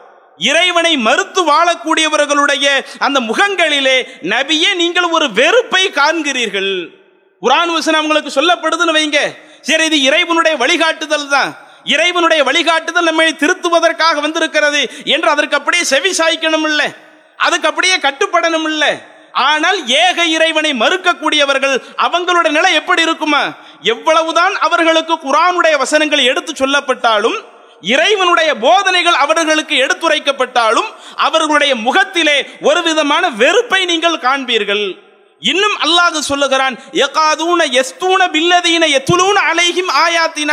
இறைவனை 0.51 0.93
மறுத்து 1.07 1.41
வாழக்கூடியவர்களுடைய 1.51 2.67
அந்த 3.07 3.19
முகங்களிலே 3.21 3.97
நபியே 4.33 4.71
நீங்கள் 4.83 5.09
ஒரு 5.17 5.27
வெறுப்பை 5.39 5.83
காண்கிறீர்கள். 5.99 6.73
குரான் 7.43 7.73
வசனம் 7.77 8.01
அவங்களுக்கு 8.01 8.31
சொல்லப்படுதுன்னு 8.37 8.97
வைங்க. 8.99 9.21
சரி 9.69 9.85
இது 9.91 9.99
இறைவனுடைய 10.09 10.55
வழிகாட்டுதல் 10.63 11.29
தான். 11.35 11.51
இறைவனுடைய 11.95 12.41
வழிகாட்டுதல் 12.49 13.09
நம்மை 13.09 13.29
திருத்துவதற்காக 13.43 14.21
வந்திருக்கிறது 14.27 14.81
என்று 15.15 15.29
அதற்கு 15.35 15.59
அப்படியே 15.59 15.85
செவி 15.93 16.13
சாய்க்கணும் 16.21 16.67
இல்லை 16.71 16.89
அதுக்கு 17.47 17.69
அப்படியே 17.71 17.97
கட்டுப்படணும் 18.07 18.69
இல்லை 18.73 18.93
ஆனால் 19.47 19.79
ஏக 20.05 20.19
இறைவனை 20.37 20.71
மறுக்கக்கூடியவர்கள் 20.83 21.75
அவங்களுடைய 22.07 22.53
நிலை 22.59 22.73
எப்படி 22.81 23.03
இருக்குமா? 23.07 23.43
எவ்வளவுதான் 23.93 24.55
அவர்களுக்கு 24.67 25.15
குரானுடைய 25.27 25.75
வசனங்கள் 25.85 26.29
எடுத்து 26.31 26.53
சொல்லப்பட்டாலும் 26.53 27.39
இறைவனுடைய 27.95 28.51
போதனைகள் 28.65 29.19
அவர்களுக்கு 29.25 29.75
எடுத்துரைக்கப்பட்டாலும் 29.85 30.89
அவர்களுடைய 31.27 31.73
முகத்திலே 31.87 32.39
ஒரு 32.69 32.81
விதமான 32.89 33.25
வெறுப்பை 33.43 33.81
நீங்கள் 33.91 34.23
காண்பீர்கள். 34.27 34.85
இன்னும் 35.43 35.77
அல்லாஹ் 35.87 36.19
சொல்லுகிறான் 36.31 36.77
யகாதூன 37.03 37.61
யஸ்தூன 37.79 38.21
பில்லதீன 38.35 38.85
யத்துலூன 38.97 39.37
அலைஹிம் 39.51 39.93
ஆயாத்தின? 40.05 40.51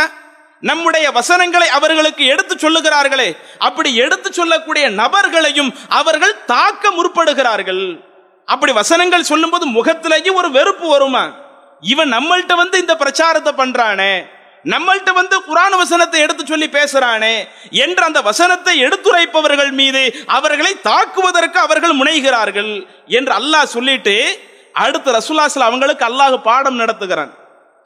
நம்முடைய 0.62 1.06
வசனங்களை 1.16 1.68
அவர்களுக்கு 1.78 2.24
எடுத்து 2.32 2.54
சொல்லுகிறார்களே. 2.64 3.28
அப்படி 3.68 3.90
எடுத்து 4.04 4.28
சொல்லக்கூடிய 4.32 4.84
நபர்களையும் 5.00 5.70
அவர்கள் 6.00 6.36
தாக்க 6.52 6.90
முற்படுகிறார்கள். 6.98 7.84
அப்படி 8.52 8.72
வசனங்கள் 8.80 9.28
சொல்லும்போது 9.30 9.64
முகத்திலேயே 9.76 10.32
ஒரு 10.40 10.48
வெறுப்பு 10.56 10.86
வருமா? 10.94 11.24
இவன் 11.92 12.10
நம்மள்கிட்ட 12.16 12.54
வந்து 12.62 12.76
இந்த 12.82 12.94
பிரச்சாரத்தை 13.02 13.52
பண்றானே 13.60 14.12
நம்மள்கிட்ட 14.72 15.10
வந்து 15.18 15.36
குரான் 15.48 15.76
வசனத்தை 15.80 16.20
எடுத்து 16.24 16.42
சொல்லி 16.46 16.68
பேசுறானே 16.76 17.34
என்ற 17.84 18.00
அந்த 18.08 18.20
வசனத்தை 18.28 18.74
எடுத்துரைப்பவர்கள் 18.86 19.72
மீது 19.80 20.02
அவர்களை 20.36 20.72
தாக்குவதற்கு 20.88 21.58
அவர்கள் 21.64 21.98
முனைகிறார்கள் 22.00 22.72
என்று 23.18 23.32
அல்லாஹ் 23.40 23.74
சொல்லிட்டு 23.74 24.14
அடுத்து 24.84 25.10
ரசுல்லாஸ்ல 25.16 25.68
அவங்களுக்கு 25.68 26.04
அல்லாஹ் 26.08 26.36
பாடம் 26.48 26.80
நடத்துகிறான். 26.82 27.30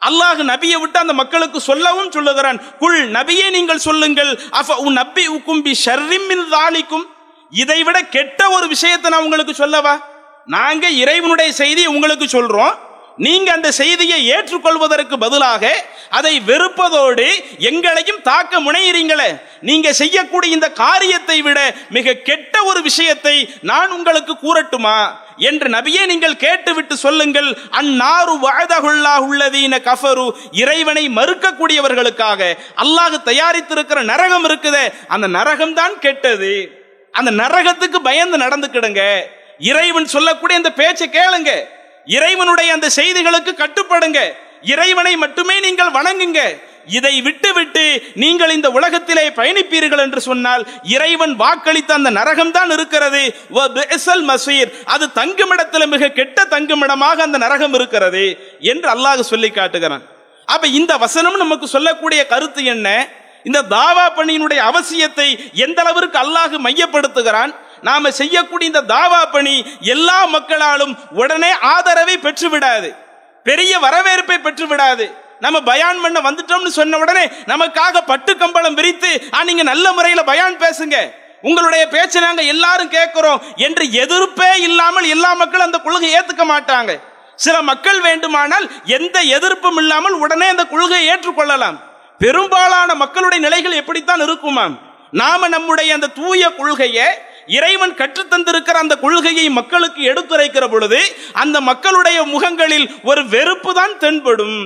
அல்லாஹ் 0.02 0.40
நபியை 0.52 0.78
விட்டு 0.82 0.98
அந்த 1.02 1.14
மக்களுக்கு 1.20 1.58
சொல்லவும் 1.70 2.14
சொல்லுகிறான். 2.16 2.58
குள் 2.82 3.00
நபியே 3.18 3.46
நீங்கள் 3.56 3.84
சொல்லுங்கள். 3.88 4.30
அஃப 4.60 4.76
உன் 4.84 4.96
நபி 5.00 5.24
உக்கும்பி 5.36 5.72
ஷர்ரிமின் 5.84 6.46
தாலிக்கும் 6.54 7.06
இதை 7.62 7.78
விட 7.88 7.98
கெட்ட 8.16 8.40
ஒரு 8.56 8.66
விஷயத்தை 8.74 9.10
நான் 9.12 9.26
உங்களுக்கு 9.26 9.54
சொல்லவா? 9.62 9.94
நாங்க 10.46 10.88
இறைவனுடைய 10.88 11.52
செய்தி 11.52 11.86
உங்களுக்கு 11.86 12.24
சொல்றோம். 12.24 12.74
நீங்க 13.16 13.52
அந்த 13.52 13.72
செய்தியை 13.72 14.26
ஏற்றுக்கொள்வதற்கு 14.26 15.18
பதிலாக 15.18 15.84
அதை 16.08 16.40
வெறுப்பதோடு 16.46 17.30
எங்களையும் 17.58 18.22
தாக்க 18.22 18.60
முனையிறீங்களே. 18.60 19.40
நீங்க 19.60 19.92
செய்யக்கூடிய 19.92 20.54
இந்த 20.54 20.72
காரியத்தை 20.72 21.42
விட 21.42 21.74
மிக 21.88 22.12
கெட்ட 22.12 22.62
ஒரு 22.62 22.82
விஷயத்தை 22.82 23.54
நான் 23.62 23.90
உங்களுக்கு 23.90 24.32
கூறட்டுமா? 24.32 25.10
என்று 25.36 25.68
நபியே 25.68 26.06
நீங்கள் 26.06 26.36
கேட்டுவிட்டு 26.36 26.96
சொல்லுங்கள். 26.96 27.58
அந்நாறு 27.70 28.36
வாழதகுல்லாஹ் 28.36 29.26
உள்ளதீன 29.30 29.78
கஃபரு. 29.78 30.30
இறைவனை 30.50 31.08
மறுக்கக்கூடியவர்களுக்காக 31.08 32.56
அல்லாஹ் 32.76 33.16
தயாரித்திருக்கிற 33.24 34.02
நரகம் 34.02 34.48
இருக்குதே. 34.48 34.92
அந்த 35.08 35.26
நரகம் 35.26 35.74
தான் 35.74 35.98
கெட்டது. 35.98 36.70
அந்த 37.12 37.30
நரகத்துக்கு 37.30 37.96
பயந்து 38.02 38.36
நடந்துக்கிடுங்க. 38.36 39.22
இறைவன் 39.68 40.12
சொல்லக்கூடிய 40.14 40.60
அந்த 40.60 40.72
பேச்சை 40.80 41.06
கேளுங்க. 41.18 41.52
இறைவனுடைய 42.16 42.68
அந்த 42.76 42.88
செய்திகளுக்கு 42.98 43.52
கட்டுப்படுங்க. 43.62 44.20
இறைவனை 44.72 45.14
மட்டுமே 45.22 45.56
நீங்கள் 45.66 45.94
வணங்குங்க. 45.98 46.42
இதை 46.96 47.12
விட்டுவிட்டு 47.26 47.82
நீங்கள் 48.22 48.52
இந்த 48.54 48.68
உலகத்திலே 48.76 49.24
பயணிப்பீர்கள் 49.38 50.02
என்று 50.04 50.20
சொன்னால் 50.28 50.62
இறைவன் 50.94 51.34
வாக்களித்த 51.42 51.90
அந்த 51.98 52.10
நரகம் 52.18 52.52
தான் 52.56 52.70
இருக்கிறது 52.76 53.22
மசீர் 54.30 54.70
அது 54.94 55.06
தங்குமிடத்தில் 55.18 55.92
மிக 55.94 56.08
கெட்ட 56.18 56.46
தங்குமிடமாக 56.54 57.22
அந்த 57.26 57.38
நரகம் 57.44 57.74
இருக்கிறது 57.78 58.24
என்று 58.72 58.88
அல்லாஹ் 58.94 59.30
சொல்லி 59.32 59.50
காட்டுகிறான். 59.50 60.04
அப்ப 60.54 60.66
இந்த 60.80 60.92
வசனம் 61.04 61.40
நமக்கு 61.42 61.66
சொல்லக்கூடிய 61.76 62.20
கருத்து 62.26 62.62
என்ன? 62.74 62.88
இந்த 63.48 63.60
தாவா 63.76 64.06
பணியினுடைய 64.16 64.60
அவசியத்தை 64.70 65.28
எந்த 65.66 65.78
அளவிற்கு 65.82 66.18
அல்லாஹ் 66.24 66.56
மையப்படுத்துகிறான்? 66.66 67.52
நாம 67.82 68.10
செய்யக்கூடிய 68.10 68.70
இந்த 68.70 68.94
தாவா 68.94 69.30
பணி 69.30 69.54
எல்லா 69.80 70.24
மக்களாலும் 70.24 70.98
உடனே 71.10 71.50
ஆதரவை 71.60 72.18
பெற்று 72.18 72.48
விடாது 72.48 72.94
பெரிய 73.46 73.78
வரவேற்பை 73.78 74.38
பெற்று 74.38 74.66
விடாது 74.66 75.14
நம்ம 75.40 75.60
பயான் 75.60 76.00
பண்ண 76.00 76.20
வந்துட்டோம்னு 76.20 76.66
சொன்ன 76.66 76.98
உடனே 76.98 77.26
நமக்காக 77.46 78.00
பட்டு 78.06 78.36
கம்பளம் 78.36 78.74
விரித்து 78.74 79.10
"ஆ, 79.34 79.44
நீங்க 79.44 79.62
நல்ல 79.62 79.92
முறையில 79.92 80.22
பயான் 80.22 80.56
பேசுங்க. 80.56 80.96
உங்களுடைய 81.42 81.88
பேச்சை 81.88 82.22
நாங்க 82.22 82.42
எல்லாரும் 82.42 82.88
கேட்கிறோம் 82.88 83.42
என்று 83.56 83.92
எதிர்ப்பே 83.92 84.60
இல்லாமல் 84.60 85.04
எல்லா 85.04 85.32
மக்களும் 85.32 85.66
அந்த 85.66 85.78
கொள்கையை 85.78 86.20
ஏத்துக்க 86.20 86.44
மாட்டாங்க. 86.44 86.92
சில 87.36 87.62
மக்கள் 87.62 88.00
வேண்டுமானால் 88.00 88.70
எந்த 88.84 89.20
எதிர்ப்பும் 89.22 89.76
இல்லாமல் 89.76 90.12
உடனே 90.12 90.48
அந்த 90.48 90.64
கொள்கையை 90.64 91.06
ஏற்றுக்கொள்ளலாம். 91.08 91.78
பெரும்பாலான 92.18 92.94
மக்களுடைய 92.94 93.44
நிலைகள் 93.44 93.72
எப்படித்தான் 93.72 94.20
இருக்குமாம்? 94.20 94.74
நாம 95.12 95.48
நம்முடைய 95.48 95.94
அந்த 95.94 96.06
தூய 96.06 96.50
கொள்கையை 96.50 97.06
இறைவன் 97.58 97.96
கற்றுத்தந்திருக்கிற 98.00 98.76
அந்த 98.82 98.94
கொள்கையை 99.04 99.46
மக்களுக்கு 99.60 100.02
எடுத்துரைக்கிற 100.12 100.66
பொழுது 100.74 101.00
அந்த 101.42 101.56
மக்களுடைய 101.70 102.18
முகங்களில் 102.34 102.86
ஒரு 103.10 103.22
வெறுப்பு 103.34 103.72
தான் 103.80 103.96
தென்படும். 104.04 104.60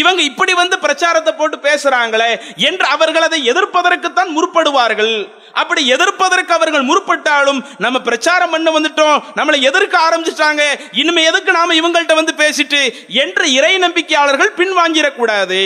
இவங்க 0.00 0.20
இப்படி 0.30 0.52
வந்து 0.60 0.76
பிரச்சாரத்தை 0.84 1.32
போட்டு 1.32 1.56
பேசுறாங்களே 1.66 2.30
என்று 2.68 2.86
அவர்கள் 2.94 3.26
அதை 3.28 3.38
எதிர்ப்பதற்குத்தான் 3.52 4.30
முற்படுவார்கள். 4.36 5.14
அப்படி 5.60 5.82
எதிர்ப்பதற்கு 5.94 6.52
அவர்கள் 6.56 6.88
முற்பட்டாலும் 6.90 7.60
நம்ம 7.84 8.00
பிரச்சாரம் 8.08 8.52
பண்ண 8.54 8.70
வந்துட்டோம் 8.76 9.20
நம்மளை 9.38 9.58
எதிர்க்க 9.68 9.96
ஆரம்பிச்சிட்டாங்க 10.06 10.62
இனிமே 11.02 11.22
எதுக்கு 11.30 11.52
நாம 11.58 11.74
இவங்கள்ட்ட 11.80 12.14
வந்து 12.20 12.34
பேசிட்டு 12.42 12.80
என்று 13.24 13.44
இறை 13.58 13.74
நம்பிக்கையாளர்கள் 13.84 14.56
பின்வாங்கிடக்கூடாது. 14.60 15.60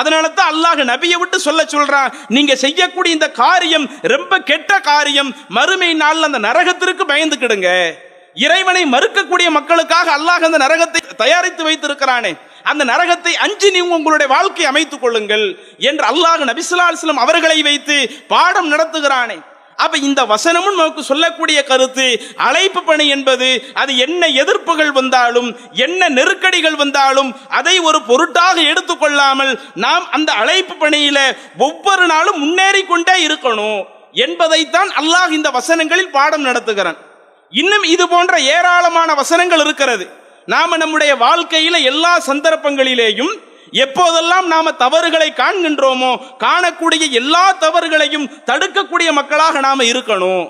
அதனால 0.00 0.24
தான் 0.38 0.50
அல்லாஹ் 0.52 0.80
நபியை 0.92 1.18
விட்டு 1.22 1.38
சொல்ல 1.46 1.60
சொல்றான். 1.74 2.12
நீங்க 2.36 2.52
செய்யக்கூடிய 2.64 3.16
இந்த 3.16 3.28
காரியம் 3.42 3.86
ரொம்ப 4.14 4.32
கெட்ட 4.50 4.80
காரியம். 4.90 5.30
மறுமை 5.58 5.90
நாள் 6.02 6.26
அந்த 6.28 6.40
நரகத்திற்கு 6.48 7.04
பயந்துக்கிடுங்க. 7.12 7.70
இறைவனை 8.46 8.82
மறுக்கக்கூடிய 8.94 9.48
மக்களுக்காக 9.58 10.08
அல்லாஹ் 10.18 10.46
அந்த 10.48 10.58
நரகத்தை 10.66 11.00
தயாரித்து 11.22 11.62
வைத்திருக்கிறானே. 11.68 12.32
அந்த 12.70 12.82
நரகத்தை 12.90 13.32
அஞ்சு 13.46 13.68
நீங்க 13.74 13.96
உங்களுடைய 13.98 14.28
வாழ்க்கை 14.34 14.64
அமைத்துக் 14.70 15.02
கொள்ளுங்கள் 15.02 15.46
என்று 15.88 16.04
அல்லாஹ் 16.12 16.46
நபிசுல்லா 16.50 16.86
அலிஸ்லாம் 16.90 17.24
அவர்களை 17.24 17.58
வைத்து 17.68 17.96
பாடம் 18.32 18.70
நடத்துகிறானே. 18.72 19.36
அப்ப 19.76 19.98
இந்த 19.98 20.24
வசனமும் 20.24 20.78
நமக்கு 20.80 21.02
சொல்லக்கூடிய 21.02 21.58
கருத்து 21.64 22.06
அழைப்பு 22.36 22.82
பணி 22.82 23.06
என்பது 23.08 23.48
அது 23.74 23.92
என்ன 23.96 24.26
எதிர்ப்புகள் 24.42 24.92
வந்தாலும் 24.92 25.48
என்ன 25.86 26.08
நெருக்கடிகள் 26.08 26.76
வந்தாலும் 26.82 27.30
அதை 27.48 27.76
ஒரு 27.88 28.02
பொருட்டாக 28.02 28.56
எடுத்துக்கொள்ளாமல் 28.72 29.52
நாம் 29.84 30.10
அந்த 30.10 30.32
அழைப்பு 30.32 30.74
பணியில 30.74 31.18
ஒவ்வொரு 31.58 32.06
நாளும் 32.06 32.38
முன்னேறி 32.38 32.84
கொண்டே 32.84 33.16
இருக்கணும் 33.26 33.80
என்பதைத்தான் 34.12 34.90
அல்லாஹ் 35.00 35.30
இந்த 35.30 35.50
வசனங்களில் 35.50 36.14
பாடம் 36.16 36.46
நடத்துகிறான். 36.46 36.98
இன்னும் 37.52 37.82
இது 37.94 38.08
போன்ற 38.08 38.34
ஏராளமான 38.40 39.14
வசனங்கள் 39.14 39.60
இருக்கிறது. 39.60 40.04
நாம 40.46 40.76
நம்முடைய 40.76 41.12
வாழ்க்கையில 41.14 41.76
எல்லா 41.82 42.12
சந்தர்ப்பங்களிலேயும் 42.26 43.34
எப்போதெல்லாம் 43.82 44.46
நாம 44.46 44.72
தவறுகளை 44.72 45.32
காண்கின்றோமோ 45.36 46.10
காணக்கூடிய 46.44 47.10
எல்லா 47.10 47.44
தவறுகளையும் 47.52 48.28
தடுக்கக்கூடிய 48.50 49.12
மக்களாக 49.12 49.60
நாம 49.60 49.84
இருக்கணும். 49.84 50.44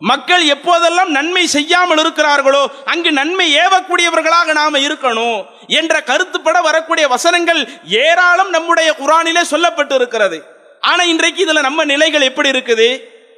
மக்கள் 0.00 0.42
எப்போதெல்லாம் 0.44 1.08
நன்மை 1.08 1.46
செய்யாமல் 1.46 1.98
இருக்கிறார்களோ 1.98 2.60
அங்கு 2.84 3.12
நன்மை 3.12 3.46
ஏவக்கூடியவர்களாக 3.56 4.52
நாம 4.52 4.78
இருக்கணும் 4.78 5.38
என்ற 5.66 6.00
கருத்துப்பட 6.00 6.62
வரக்கூடிய 6.62 7.08
வசனங்கள் 7.08 7.60
ஏராளம் 7.84 8.50
நம்முடைய 8.50 8.94
குரானிலே 9.00 9.42
சொல்லப்பட்டு 9.50 9.94
இருக்கிறது 9.94 10.38
ஆனா 10.80 11.02
இன்றைக்கு 11.02 11.44
இதுல 11.44 11.62
நம்ம 11.62 11.84
நிலைகள் 11.84 12.22
எப்படி 12.22 12.48
இருக்குது? 12.48 12.88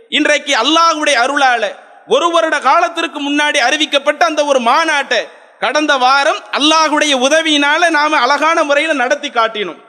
இன்றைக்கு 0.08 0.52
அல்லாஹ்வுடைய 0.54 1.16
அருளால 1.25 1.64
ஒரு 2.06 2.30
வருட 2.30 2.58
காலத்திற்கு 2.58 3.18
முன்னாடி 3.20 3.58
அறிவிக்கப்பட்ட 3.58 4.25
அந்த 4.25 4.44
ஒரு 4.44 4.60
மாநாட்டை 4.60 5.20
கடந்த 5.62 5.97
வாரம் 5.97 6.40
அல்லாஹுடைய 6.59 7.14
உதவியினால 7.26 7.90
நாம 7.90 8.19
அழகான 8.25 8.64
முறையில் 8.64 9.00
நடத்தி 9.02 9.29
காட்டினோம். 9.29 9.81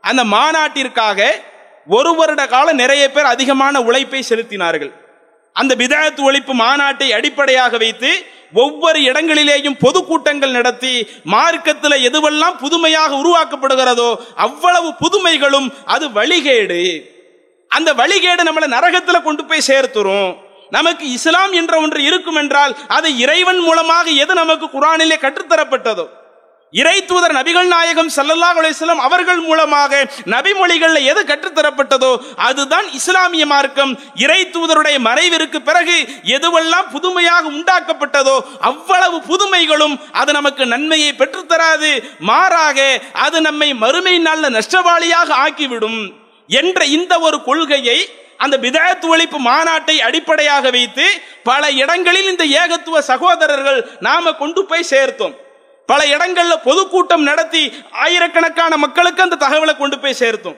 அந்த 0.00 0.24
மாநாட்டிற்காக 0.24 1.20
ஒரு 1.86 2.14
வருட 2.14 2.46
காலம் 2.46 2.80
நிறைய 2.82 3.10
பேர் 3.10 3.24
அதிகமான 3.24 3.80
உழைப்பை 3.88 4.24
செலுத்தினார்கள். 4.28 4.92
அந்த 5.52 5.74
விதாயத்து 5.74 6.22
ஒழிப்பு 6.28 6.54
மாநாட்டை 6.62 7.08
அடிப்படையாக 7.18 7.76
வைத்து 7.76 8.10
ஒவ்வொரு 8.52 8.98
இடங்களிலேயும் 8.98 9.80
பொதுக்கூட்டங்கள் 9.84 10.56
நடத்தி 10.58 10.94
மார்க்கத்தில் 11.24 12.04
எதுவெல்லாம் 12.08 12.56
புதுமையாக 12.64 13.16
உருவாக்கப்படுகிறதோ 13.22 14.10
அவ்வளவு 14.46 14.88
புதுமைகளும் 15.02 15.68
அது 15.84 16.08
வழிகேடு. 16.08 16.82
அந்த 17.68 17.92
வழிகேடு 17.94 18.42
நம்மளை 18.48 18.68
நரகத்தில் 18.76 19.26
கொண்டு 19.28 19.44
போய் 19.44 19.68
சேர்த்துரும். 19.70 20.30
நமக்கு 20.70 21.10
இஸ்லாம் 21.10 21.52
என்ற 21.52 21.74
ஒன்று 21.78 22.02
இருக்கும் 22.02 22.34
என்றால் 22.34 22.76
அது 22.88 23.08
இறைவன் 23.16 23.58
மூலமாக 23.58 24.06
எது 24.10 24.34
நமக்கு 24.34 24.66
குரானிலே 24.66 25.18
கற்றுத்தரப்பட்டதோ? 25.24 26.06
இறை 26.74 27.04
தூதர் 27.04 27.34
நபிகள் 27.36 27.66
நாயகம் 27.66 28.08
சல்லல்லாஹ் 28.16 28.58
அலிஸ்லாம் 28.60 29.02
அவர்கள் 29.06 29.40
மூலமாக 29.40 30.00
நபிமொழிகள்ல 30.24 31.02
எது 31.10 31.20
கற்றுத்தரப்பட்டதோ 31.24 32.10
அதுதான் 32.36 32.86
இஸ்லாமிய 32.92 33.46
மார்க்கம். 33.46 33.92
இறை 34.14 34.40
தூதருடைய 34.54 34.96
மறைவிற்கு 35.08 35.58
பிறகு 35.68 35.96
எதுவெல்லாம் 36.36 36.90
புதுமையாக 36.94 37.44
உண்டாக்கப்பட்டதோ 37.48 38.36
அவ்வளவு 38.60 39.20
புதுமைகளும் 39.30 39.96
அது 40.12 40.32
நமக்கு 40.32 40.66
நன்மையை 40.66 41.12
பெற்றுத்தராது. 41.12 41.92
மாறாக 42.18 42.78
அது 43.12 43.40
நம்மை 43.40 43.74
மறுமை 43.74 44.18
நல்ல 44.18 44.50
நஷ்டவாளியாக 44.58 45.28
ஆக்கிவிடும் 45.46 46.00
என்ற 46.46 46.84
இந்த 46.84 47.18
ஒரு 47.18 47.42
கொள்கையை 47.42 47.98
அந்த 48.36 48.58
பிதாயத்து 48.58 49.06
ஒழிப்பு 49.14 49.38
மாநாட்டை 49.48 49.96
அடிப்படையாக 49.98 50.70
வைத்து 50.70 51.06
பல 51.42 51.70
இடங்களில் 51.70 52.28
இந்த 52.30 52.44
ஏகத்துவ 52.60 52.98
சகோதரர்கள் 52.98 53.80
நாம 54.00 54.32
கொண்டு 54.32 54.64
போய் 54.64 54.90
சேர்த்தோம். 54.90 55.34
பல 55.86 56.04
இடங்கள்ல 56.04 56.54
பொதுக்கூட்டம் 56.62 57.22
நடத்தி 57.22 57.72
ஆயிரக்கணக்கான 57.90 58.76
மக்களுக்கு 58.76 59.22
அந்த 59.22 59.36
தகவலை 59.46 59.76
கொண்டு 59.76 59.98
போய் 59.98 60.20
சேர்த்தோம். 60.20 60.56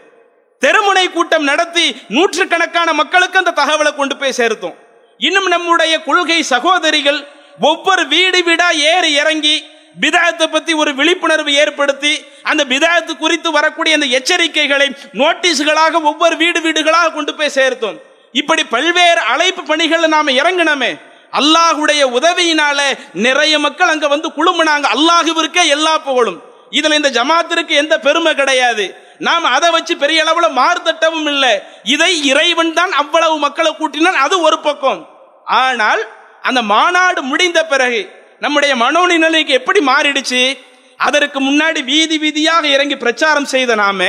தெருமுனை 0.62 1.12
கூட்டம் 1.12 1.42
நடத்தி 1.42 1.97
நூற்றுக்கணக்கான 2.08 2.92
மக்களுக்கு 2.92 3.38
அந்த 3.38 3.52
தகவலை 3.62 3.94
கொண்டு 3.94 4.16
போய் 4.16 4.38
சேர்த்தோம். 4.40 4.76
இன்னும் 5.18 5.47
நம்முடைய 5.47 6.02
கொள்கை 6.02 6.42
சகோதரிகள் 6.42 7.20
ஒவ்வொரு 7.61 8.06
வீடு 8.06 8.42
வீடா 8.42 8.70
ஏறி 8.70 9.12
இறங்கி 9.12 9.56
பிதாயத்தை 10.02 10.47
பத்தி 10.47 10.73
ஒரு 10.73 10.90
விழிப்புணர்வு 10.95 11.52
ஏற்படுத்தி 11.62 12.12
அந்த 12.50 12.64
பிதாயத்து 12.73 13.12
குறித்து 13.17 13.50
வரக்கூடிய 13.50 13.97
அந்த 13.99 14.09
எச்சரிக்கைகளை 14.19 14.88
நோட்டீஸ்களாக 15.21 16.02
ஒவ்வொரு 16.11 16.37
வீடு 16.37 16.61
வீடுகளாக 16.61 17.12
கொண்டு 17.12 17.35
போய் 17.35 17.57
சேர்த்தோம். 17.59 17.99
இப்படி 18.33 18.64
பல்வேறு 18.64 19.21
அழைப்பு 19.21 19.62
பணிகளை 19.62 20.09
நாம 20.09 20.31
இறங்கினோமே. 20.31 20.90
அல்லாஹுடைய 21.38 22.02
உதவியினால 22.19 22.81
நிறைய 23.12 23.59
மக்கள் 23.59 23.88
அங்க 23.88 24.07
வந்து 24.09 24.28
குழுமுனாங்க. 24.37 24.87
அல்லாஹுவிற்கே 24.97 25.64
எல்லா 25.76 25.99
புகழும். 25.99 26.38
இதுல 26.71 26.99
இந்த 27.00 27.11
ஜமாத்திற்கு 27.19 27.75
எந்த 27.83 27.95
பெருமை 28.07 28.35
கிடையாது. 28.35 28.85
நாம் 29.19 29.45
அதை 29.45 29.71
வச்சு 29.71 29.97
பெரிய 29.97 30.25
அளவுல 30.25 30.49
மாறுதட்டவும் 30.61 31.28
இல்லை. 31.33 31.52
இதை 31.95 32.12
இறைவன் 32.31 32.73
தான் 32.73 32.93
அவ்வளவு 32.93 33.38
மக்களை 33.38 33.73
கூட்டினான். 33.78 34.23
அது 34.26 34.40
ஒரு 34.40 34.59
பக்கம். 34.59 35.00
ஆனால் 35.45 36.02
அந்த 36.43 36.61
மாநாடு 36.62 37.23
முடிந்த 37.23 37.61
பிறகு 37.67 38.00
நம்முடைய 38.40 38.76
மனோநிலைக்கு 38.76 39.52
எப்படி 39.61 39.80
மாறிடுச்சு? 39.80 40.59
அதற்கு 40.97 41.40
முன்னாடி 41.40 41.85
வீதி 41.85 42.16
வீதியாக 42.18 42.62
இறங்கி 42.62 42.97
பிரச்சாரம் 42.97 43.45
செய்த 43.45 43.75
நாம 43.75 44.07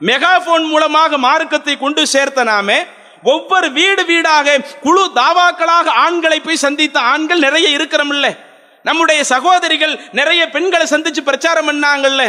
மெகாபோன் 0.00 0.64
மூலமாக 0.72 1.18
மார்க்கத்தை 1.18 1.78
கொண்டு 1.78 2.06
சேர்த்த 2.06 2.44
நாம 2.44 2.78
ஒவ்வொரு 3.22 3.70
வீடு 3.72 4.04
வீடாக 4.04 4.56
குழு 4.80 5.10
தாவாக்களாக 5.14 5.88
ஆண்களை 6.04 6.40
போய் 6.40 6.56
சந்தித்த 6.56 7.00
ஆண்கள் 7.00 7.38
நிறைய 7.38 7.78
இருக்கிறோம்ல 7.78 8.36
நம்முடைய 8.82 9.24
சகோதரிகள் 9.24 10.00
நிறைய 10.12 10.48
பெண்களை 10.48 10.86
சந்திச்சு 10.90 11.20
பிரச்சாரம் 11.20 11.68
பண்ணாங்கல்ல. 11.68 12.22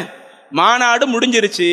மாநாடு 0.50 1.05
முடிஞ்சிருச்சு. 1.07 1.69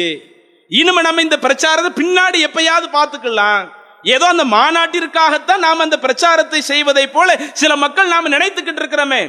இனிமே 0.69 1.01
நம்ம 1.01 1.21
இந்த 1.21 1.39
பிரச்சாரத்தை 1.39 1.91
பின்னாடி 2.01 2.39
எப்பயாவது 2.47 2.87
பார்த்துக்கலாம். 2.93 3.69
ஏதோ 4.03 4.27
அந்த 4.27 4.45
மாநாட்டிற்காகத்தான் 4.45 5.65
நாம் 5.67 5.79
அந்த 5.79 5.99
பிரச்சாரத்தை 5.99 6.61
செய்வதை 6.61 7.07
போல 7.07 7.37
சில 7.53 7.77
மக்கள் 7.77 8.09
நாம் 8.09 8.33
நினைத்துக்கிட்டு 8.33 8.83
இருக்கிறோமே. 8.83 9.23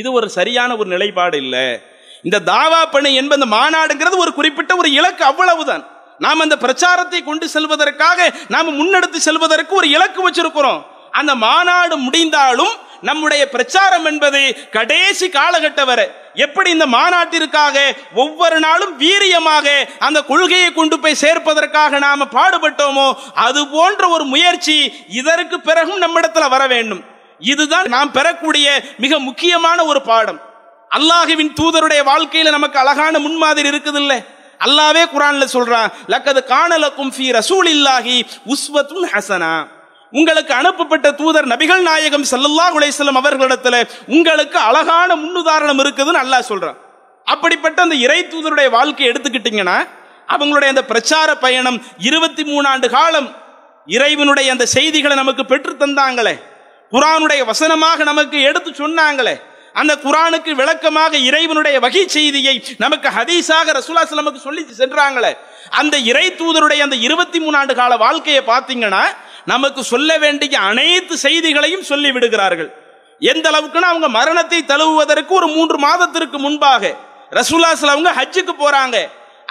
இது 0.00 0.08
ஒரு 0.18 0.28
சரியான 0.36 0.76
ஒரு 0.80 0.88
நிலைப்பாடு 0.94 1.36
இல்லை. 1.44 1.66
இந்த 2.26 2.38
தாவா 2.52 2.80
பணி 2.94 3.10
என்பது 3.20 3.40
இந்த 3.40 3.48
மாநாடுங்கிறது 3.56 4.16
ஒரு 4.24 4.32
குறிப்பிட்ட 4.38 4.72
ஒரு 4.82 4.88
இலக்கு 4.98 5.24
அவ்வளவுதான். 5.30 5.84
நாம் 6.24 6.44
அந்த 6.44 6.56
பிரச்சாரத்தை 6.64 7.20
கொண்டு 7.22 7.46
செல்வதற்காக 7.54 8.28
நாம் 8.54 8.76
முன்னெடுத்து 8.78 9.18
செல்வதற்கு 9.28 9.74
ஒரு 9.80 9.88
இலக்கு 9.96 10.20
வச்சிருக்கிறோம். 10.26 10.80
அந்த 11.20 11.32
மாநாடு 11.46 11.94
முடிந்தாலும் 12.06 12.74
நம்முடைய 13.08 13.42
பிரச்சாரம் 13.54 14.04
என்பது 14.10 14.40
கடைசி 14.76 15.26
காலகட்டம் 15.28 15.88
வரை. 15.90 16.04
எப்படி 16.44 16.68
இந்த 16.76 16.86
மாநாட்டிற்காக 16.96 17.76
ஒவ்வொரு 18.24 18.58
நாளும் 18.66 18.92
வீரியமாக 19.00 19.66
அந்த 20.06 20.18
கொள்கையை 20.30 20.68
கொண்டு 20.72 20.96
போய் 21.00 21.22
சேர்ப்பதற்காக 21.24 21.98
நாம 22.06 22.26
பாடுபட்டோமோ 22.36 23.08
அது 23.46 23.62
போன்ற 23.74 24.08
ஒரு 24.08 24.24
முயற்சி 24.34 24.76
இதற்கு 25.20 25.58
பிறகும் 25.68 26.02
நம்மிடத்துல 26.04 26.48
வர 26.54 26.64
வேண்டும். 26.74 27.02
இதுதான் 27.50 27.88
நாம் 27.94 28.14
பெறக்கூடிய 28.16 28.66
மிக 29.04 29.18
முக்கியமான 29.28 29.78
ஒரு 29.90 30.00
பாடம். 30.10 30.40
அல்லாஹுவின் 30.90 31.52
தூதருடைய 31.58 32.00
வாழ்க்கையில 32.10 32.50
நமக்கு 32.56 32.78
அழகான 32.82 33.14
முன்மாதிரி 33.26 33.68
இருக்குது 33.72 34.00
இல்ல 34.02 34.14
அல்லாவே 34.66 35.04
குரான்ல 35.12 35.44
சொல்றான் 35.54 35.88
லக்கது 36.12 36.40
காணலக்கும் 36.52 37.12
ரசூல் 37.38 37.68
இல்லாஹி 37.76 38.16
உஸ்வத்துன் 38.54 39.08
ஹசனா. 39.12 39.54
உங்களுக்கு 40.12 40.52
அனுப்பப்பட்ட 40.60 41.06
தூதர் 41.20 41.50
நபிகள் 41.52 41.82
நாயகம் 41.88 42.26
சல்லல்லா 42.30 42.66
குலேசலம் 42.74 43.18
அவர்களிடத்துல 43.20 43.76
உங்களுக்கு 44.16 44.58
அழகான 44.68 45.10
முன்னுதாரணம் 45.22 45.80
இருக்குதுன்னு 45.84 46.22
அல்லாஹ் 46.24 46.48
சொல்றான். 46.50 46.78
அப்படிப்பட்ட 47.26 47.78
அந்த 47.86 47.96
இறை 48.04 48.20
தூதருடைய 48.32 48.68
வாழ்க்கையை 48.76 49.08
எடுத்துக்கிட்டீங்கன்னா 49.12 49.78
அவங்களுடைய 50.34 50.68
அந்த 50.74 50.84
பிரச்சார 50.92 51.28
பயணம் 51.44 51.78
இருபத்தி 52.08 52.42
மூணு 52.50 52.66
ஆண்டு 52.68 52.88
காலம் 52.96 53.28
இறைவனுடைய 53.96 54.48
அந்த 54.54 54.64
செய்திகளை 54.76 55.14
நமக்கு 55.16 55.44
பெற்று 55.52 55.72
தந்தாங்களே. 55.80 56.34
குரானுடைய 56.92 57.42
வசனமாக 57.50 58.04
நமக்கு 58.10 58.38
எடுத்து 58.48 58.70
சொன்னாங்களே 58.82 59.34
அந்த 59.80 59.92
குரானுக்கு 60.04 60.50
விளக்கமாக 60.60 61.12
இறைவனுடைய 61.28 61.76
வகை 61.84 62.02
செய்தியை 62.16 62.54
நமக்கு 62.84 63.08
ஹதீஸாக 63.18 63.72
ரசூலா 63.78 64.02
சிலமுக்கு 64.10 64.40
சொல்லி 64.46 64.62
சென்றாங்களே 64.80 65.32
அந்த 65.80 65.96
இறை 66.10 66.26
தூதருடைய 66.40 66.80
அந்த 66.86 66.96
இருபத்தி 67.06 67.38
மூணு 67.44 67.56
ஆண்டு 67.60 67.74
கால 67.80 67.96
வாழ்க்கையை 68.04 68.42
பார்த்தீங்கன்னா 68.50 69.02
நமக்கு 69.52 69.82
சொல்ல 69.92 70.10
வேண்டிய 70.24 70.58
அனைத்து 70.70 71.14
செய்திகளையும் 71.24 71.88
சொல்லி 71.90 72.10
விடுகிறார்கள். 72.16 72.70
எந்த 73.32 73.46
அளவுக்குன்னா 73.50 73.88
அவங்க 73.92 74.08
மரணத்தை 74.18 74.60
தழுவுவதற்கு 74.72 75.32
ஒரு 75.38 75.48
மூன்று 75.56 75.78
மாதத்திற்கு 75.86 76.38
முன்பாக 76.44 76.92
ரசூலாஸ்ல 77.38 77.92
அவங்க 77.94 78.12
ஹஜ்ஜுக்கு 78.18 78.54
போறாங்க. 78.64 78.96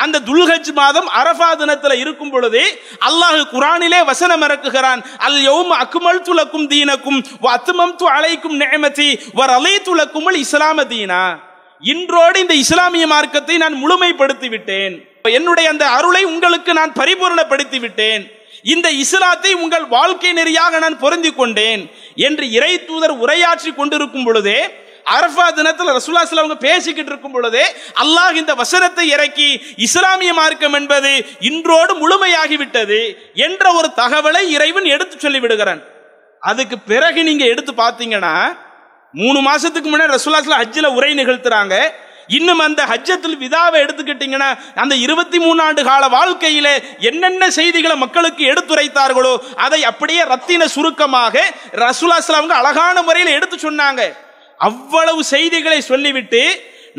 அந்த 0.03 0.21
துல்ஹஜ் 0.29 0.71
மாதம் 0.79 1.07
அரஃபா 1.19 1.49
தினத்தில் 1.61 2.01
இருக்கும் 2.03 2.33
பொழுதே 2.33 2.65
அல்லாஹ் 3.07 3.39
குரானிலே 3.53 3.99
வசனம் 4.09 4.43
இறக்குகிறான். 4.47 5.01
அல் 5.27 5.39
யௌம 5.47 5.69
அக்மல் 5.83 6.25
துலக்கும் 6.27 6.67
தீனக்கும் 6.73 7.19
வ 7.43 7.47
அத்மம்து 7.57 8.05
அலைக்கும் 8.17 8.57
நேமதி 8.63 9.09
வர் 9.39 9.53
அலை 9.57 9.75
துலக்குமல் 9.87 10.37
இஸ்லாம 10.45 10.85
தீனா. 10.93 11.23
இன்றோடு 11.83 12.37
இந்த 12.43 12.55
இஸ்லாமிய 12.63 13.05
மார்க்கத்தை 13.13 13.55
நான் 13.63 13.75
முழுமைப்படுத்தி 13.83 14.47
விட்டேன் 14.53 14.95
என்னுடைய 15.37 15.67
அந்த 15.73 15.85
அருளை 15.97 16.21
உங்களுக்கு 16.33 16.71
நான் 16.79 16.91
பரிபூரணப்படுத்தி 16.99 17.79
விட்டேன் 17.85 18.23
இந்த 18.73 18.87
இஸ்லாத்தை 19.03 19.51
உங்கள் 19.63 19.85
வாழ்க்கை 19.93 20.31
நெறியாக 20.39 20.79
நான் 20.83 20.97
பொருந்தி 21.03 21.31
கொண்டேன் 21.39 21.83
என்று 22.27 22.45
இறை 22.57 22.73
தூதர் 22.87 23.13
உரையாற்றி 23.23 23.71
கொண்டிருக்கும் 23.79 24.25
பொழுதே 24.27 24.59
அரஃபா 25.15 25.45
தினத்தில் 25.59 25.93
ரசூலாஸ்ல 25.97 26.41
அவங்க 26.43 26.57
பேசிக்கிட்டு 26.67 27.11
இருக்கும் 27.11 27.35
பொழுதே 27.37 27.65
அல்லாஹ் 28.03 28.39
இந்த 28.41 28.55
வசனத்தை 28.61 29.05
இறக்கி 29.09 29.49
இஸ்லாமிய 29.87 30.33
மார்க்கம் 30.33 30.73
என்பது 30.73 31.11
இன்றோடு 31.49 31.93
முழுமையாகிவிட்டது 32.01 33.01
என்ற 33.47 33.73
ஒரு 33.79 33.89
தகவலை 34.01 34.43
இறைவன் 34.57 34.91
எடுத்து 34.95 35.17
சொல்லிவிடுகிறான் 35.17 35.81
அதுக்கு 36.41 36.79
பிறகு 36.91 37.23
நீங்க 37.23 37.45
எடுத்து 37.45 37.73
பார்த்தீங்கன்னா 37.83 38.35
மூணு 39.13 39.39
மாசத்துக்கு 39.49 39.89
முன்னாடி 39.91 40.15
ரசூலாஸ்ல 40.17 40.61
ஹஜ்ஜில் 40.61 40.95
உரை 40.97 41.11
நிகழ்த்துறாங்க. 41.19 41.75
இன்னும் 42.37 42.61
அந்த 42.65 42.81
ஹஜ்ஜத்தில் 42.89 43.39
விதாவை 43.43 43.77
எடுத்துக்கிட்டீங்கன்னா 43.83 44.49
அந்த 44.81 44.95
இருபத்தி 44.95 45.37
மூணு 45.39 45.59
ஆண்டு 45.63 45.81
கால 45.83 46.03
வாழ்க்கையில 46.15 46.67
என்னென்ன 47.09 47.49
செய்திகளை 47.57 47.95
மக்களுக்கு 48.03 48.43
எடுத்துரைத்தார்களோ 48.51 49.33
அதை 49.65 49.79
அப்படியே 49.91 50.23
ரத்தின 50.33 50.67
சுருக்கமாக 50.75 51.43
ரசூலாஸ்லாம் 51.83 52.39
அவங்க 52.41 52.55
அழகான 52.61 53.01
முறையில் 53.07 53.35
எடுத்து 53.37 53.57
சொன்னாங்க. 53.67 54.03
அவ்வளவு 54.67 55.21
செய்திகளை 55.33 55.79
சொல்லிவிட்டு 55.91 56.41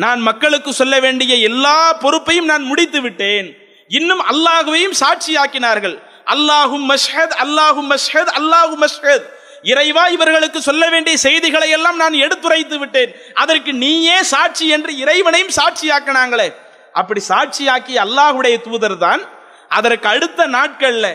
நான் 0.02 0.20
மக்களுக்கு 0.28 0.70
சொல்ல 0.80 0.94
வேண்டிய 1.04 1.32
எல்லா 1.48 1.76
பொறுப்பையும் 2.04 2.50
நான் 2.52 2.64
முடித்து 2.70 3.00
விட்டேன். 3.00 3.48
இன்னும் 3.98 4.22
அல்லாஹுவையும் 4.32 4.96
சாட்சியாக்கினார்கள். 5.02 5.96
அல்லாஹும் 6.34 6.84
மஷ்ஹத் 6.92 7.34
அல்லாஹும் 7.44 7.88
மஷ்ஹத் 7.92 8.32
அல்லாஹும் 8.40 8.82
மஷ்ஹத். 8.84 9.24
இறைவா 9.72 10.04
இவர்களுக்கு 10.14 10.60
சொல்ல 10.68 10.84
வேண்டிய 10.88 11.16
செய்திகளை 11.16 11.68
எல்லாம் 11.76 11.98
நான் 12.02 12.16
எடுத்துரைத்து 12.24 12.76
விட்டேன். 12.78 13.10
அதற்கு 13.42 13.72
நீயே 13.82 14.18
சாட்சி 14.32 14.66
என்று 14.76 14.92
இறைவனையும் 15.02 15.54
சாட்சியாக்கினாங்களே. 15.58 16.48
அப்படி 17.00 17.20
சாட்சியாக்கி 17.28 17.94
அல்லாஹுடைய 18.04 18.56
தூதர் 18.66 18.98
தான். 18.98 19.22
அதற்கு 19.78 20.08
அடுத்த 20.14 20.46
நாட்கள்ல 20.56 21.06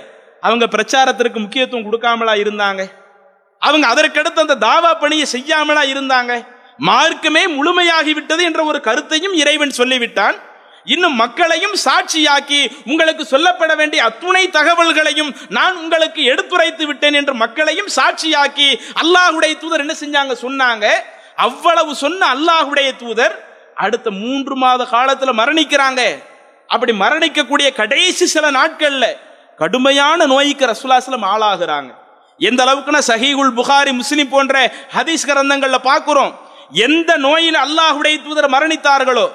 அவங்க 0.46 0.66
பிரச்சாரத்திற்கு 0.76 1.40
முக்கியத்துவம் 1.46 1.88
கொடுக்காமலா 1.88 2.36
இருந்தாங்க. 2.44 2.82
அவங்க 3.60 3.88
அதற்கடுத்து 3.88 4.40
அந்த 4.40 4.56
தாவா 4.56 5.00
பணியை 5.00 5.28
செய்யாமலா 5.32 5.84
இருந்தாங்க. 5.94 6.46
மார்க்கமே 6.78 7.44
முழுமையாகி 7.48 8.14
விட்டது 8.14 8.44
என்ற 8.44 8.64
ஒரு 8.64 8.82
கருத்தையும் 8.82 9.34
இறைவன் 9.34 9.78
சொல்லிவிட்டான். 9.78 10.38
இன்னும் 10.84 11.16
மக்களையும் 11.16 11.74
சாட்சியாக்கி 11.86 12.60
உங்களுக்கு 12.86 13.24
சொல்லப்பட 13.32 13.76
வேண்டிய 13.76 14.04
அத்துணை 14.04 14.50
தகவல்களையும் 14.50 15.32
நான் 15.50 15.76
உங்களுக்கு 15.76 16.24
எடுத்துரைத்து 16.24 16.86
விட்டேன் 16.86 17.14
என்று 17.14 17.34
மக்களையும் 17.34 17.90
சாட்சியாக்கி 17.96 18.70
அல்லாஹுடைய 19.02 19.58
தூதர் 19.58 19.84
என்ன 19.86 19.96
செஞ்சாங்க 20.04 20.36
சொன்னாங்க. 20.42 20.86
அவ்வளவு 21.36 21.96
சொன்ன 21.96 22.36
அல்லாஹுடைய 22.36 22.96
தூதர் 22.96 23.36
அடுத்த 23.76 24.12
மூன்று 24.12 24.56
மாத 24.56 24.84
காலத்துல 24.92 25.34
மரணிக்கிறாங்க. 25.42 26.02
அப்படி 26.68 26.92
மரணிக்கக்கூடிய 26.92 27.74
கடைசி 27.74 28.26
சில 28.26 28.52
நாட்கள்ல 28.52 29.06
கடுமையான 29.58 30.26
நோய்க்கு 30.26 30.66
ரசுலாசலம் 30.66 31.30
ஆளாகிறாங்க. 31.34 31.92
எந்த 32.40 32.62
அளவுக்குன்னா 32.66 33.02
சஹீகுல் 33.12 33.54
புகாரி 33.60 33.92
முஸ்லிம் 34.00 34.32
போன்ற 34.34 34.56
ஹதீஸ் 34.96 35.28
கிரந்தங்கள்ல 35.30 35.78
பார்க்கிறோம். 35.90 36.34
எந்த 36.88 37.12
நோயில் 37.28 37.60
அல்லாஹுடைய 37.66 38.16
தூதர் 38.26 38.54
மரணித்தார்களோ 38.56 39.28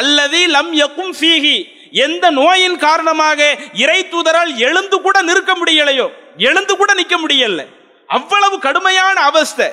அல்லது 0.00 0.38
லம் 0.56 0.72
யக்கும் 0.82 1.12
ஃபீஹி 1.18 1.56
எந்த 2.04 2.24
நோயின் 2.38 2.76
காரணமாக 2.84 3.40
இறை 3.82 4.00
தூதரால் 4.12 4.52
எழுந்து 4.66 4.96
கூட 5.06 5.16
நிற்க 5.28 5.52
முடியலையோ 5.60 6.06
எழுந்து 6.48 6.74
கூட 6.76 6.90
நிற்க 7.00 7.16
முடியல. 7.22 7.60
அவ்வளவு 8.08 8.56
கடுமையான 8.66 9.16
அவஸ்தை 9.30 9.68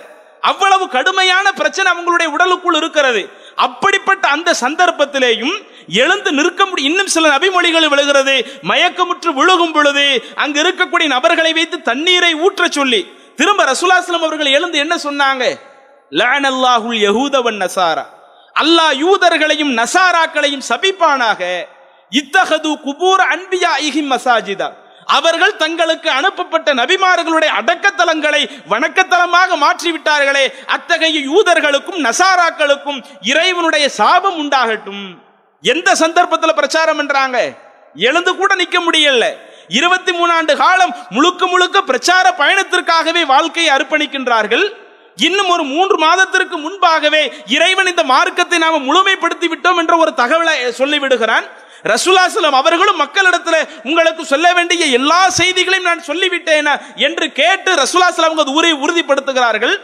அவ்வளவு 0.49 0.85
கடுமையான 0.95 1.45
பிரச்சனை 1.59 1.87
அவங்களுடைய 1.93 2.29
உடலுக்குள் 2.35 2.77
இருக்கிறது. 2.79 3.21
அப்படிப்பட்ட 3.65 4.23
அந்த 4.35 4.55
சந்தர்ப்பத்திலேயும் 4.63 5.57
எழுந்து 5.87 6.31
நிற்க 6.31 6.65
முடியும் 6.65 6.91
இன்னும் 6.91 7.07
சில 7.07 7.37
நபிமொழிகள் 7.37 7.89
விழுகிறது. 7.89 8.59
மயக்கமுற்று 8.63 9.33
விழுகும் 9.33 9.73
பொழுது 9.73 10.23
அங்கு 10.35 10.61
இருக்கக்கூடிய 10.63 11.07
நபர்களை 11.07 11.53
வைத்து 11.53 11.81
தண்ணீரை 11.81 12.35
ஊற்ற 12.35 12.69
சொல்லி 12.69 13.07
திரும்ப 13.35 13.63
ரசூலாஸ்லம் 13.63 14.23
அவர்கள் 14.23 14.45
எழுந்து 14.45 14.77
என்ன 14.77 14.95
சொன்னாங்க? 14.95 15.59
லானல்லாஹுல் 16.11 17.01
யகூதவன் 17.07 17.65
நசாரா. 17.65 18.05
அல்லாஹ் 18.61 18.93
யூதர்களையும் 18.93 19.83
நசாராக்களையும் 19.83 20.61
சபிப்பானாக. 20.69 21.65
இத்தகது 22.09 22.71
குபூர 22.85 23.19
அன்பியா 23.35 23.71
இஹிம் 23.81 24.11
மசாஜிதா. 24.11 24.71
அவர்கள் 25.05 25.55
தங்களுக்கு 25.55 26.09
அனுப்பப்பட்ட 26.09 26.73
நபிமார்களுடைய 26.73 27.49
அடக்கத்தலங்களை 27.59 28.49
வணக்கத்தலமாக 28.69 29.57
மாற்றிவிட்டார்களே. 29.61 30.53
அத்தகைய 30.65 31.19
யூதர்களுக்கும் 31.19 31.97
நசாராக்களுக்கும் 31.97 33.03
இறைவனுடைய 33.21 33.89
சாபம் 33.89 34.37
உண்டாகட்டும். 34.37 35.31
எந்த 35.71 35.89
சந்தர்ப்பத்தில் 36.03 36.57
பிரச்சாரம் 36.59 36.97
பண்றாங்க? 36.99 37.37
எழுந்து 38.07 38.31
கூட 38.35 38.51
நிக்க 38.61 38.77
முடியல. 38.85 39.25
இருபத்தி 39.79 40.11
மூணாண்டு 40.19 40.53
காலம் 40.61 40.93
முழுக்க 41.15 41.47
முழுக்க 41.51 41.77
பிரச்சார 41.89 42.25
பயணத்திற்காகவே 42.39 43.21
வாழ்க்கையை 43.33 43.69
அர்ப்பணிக்கின்றார்கள். 43.75 44.65
இன்னும் 45.27 45.51
ஒரு 45.55 45.63
மூன்று 45.73 45.97
மாதத்திற்கு 45.97 46.57
முன்பாகவே 46.57 47.21
இறைவன் 47.55 47.89
இந்த 47.91 48.03
மார்க்கத்தை 48.13 48.57
நாம 48.63 48.79
முழுமைப்படுத்தி 48.87 49.47
விட்டோம் 49.53 49.79
என்ற 49.81 49.93
ஒரு 50.03 50.11
தகவலை 50.21 50.55
சொல்லிவிடுகிறான் 50.81 51.47
ரசூலாசலம் 51.91 52.57
அவர்களும் 52.61 53.01
மக்களிடத்துல 53.03 53.55
உங்களுக்கு 53.83 54.25
சொல்ல 54.33 54.47
வேண்டிய 54.53 54.83
எல்லா 54.99 55.21
செய்திகளையும் 55.39 55.89
நான் 55.89 56.07
சொல்லிவிட்டேன் 56.09 56.69
என்று 57.07 57.25
கேட்டு 57.39 57.71
ரசூலாசலம் 57.83 58.29
அவங்க 58.29 58.57
ஊரை 58.57 58.73
உறுதிப்படுத்துகிறார்கள். 58.85 59.75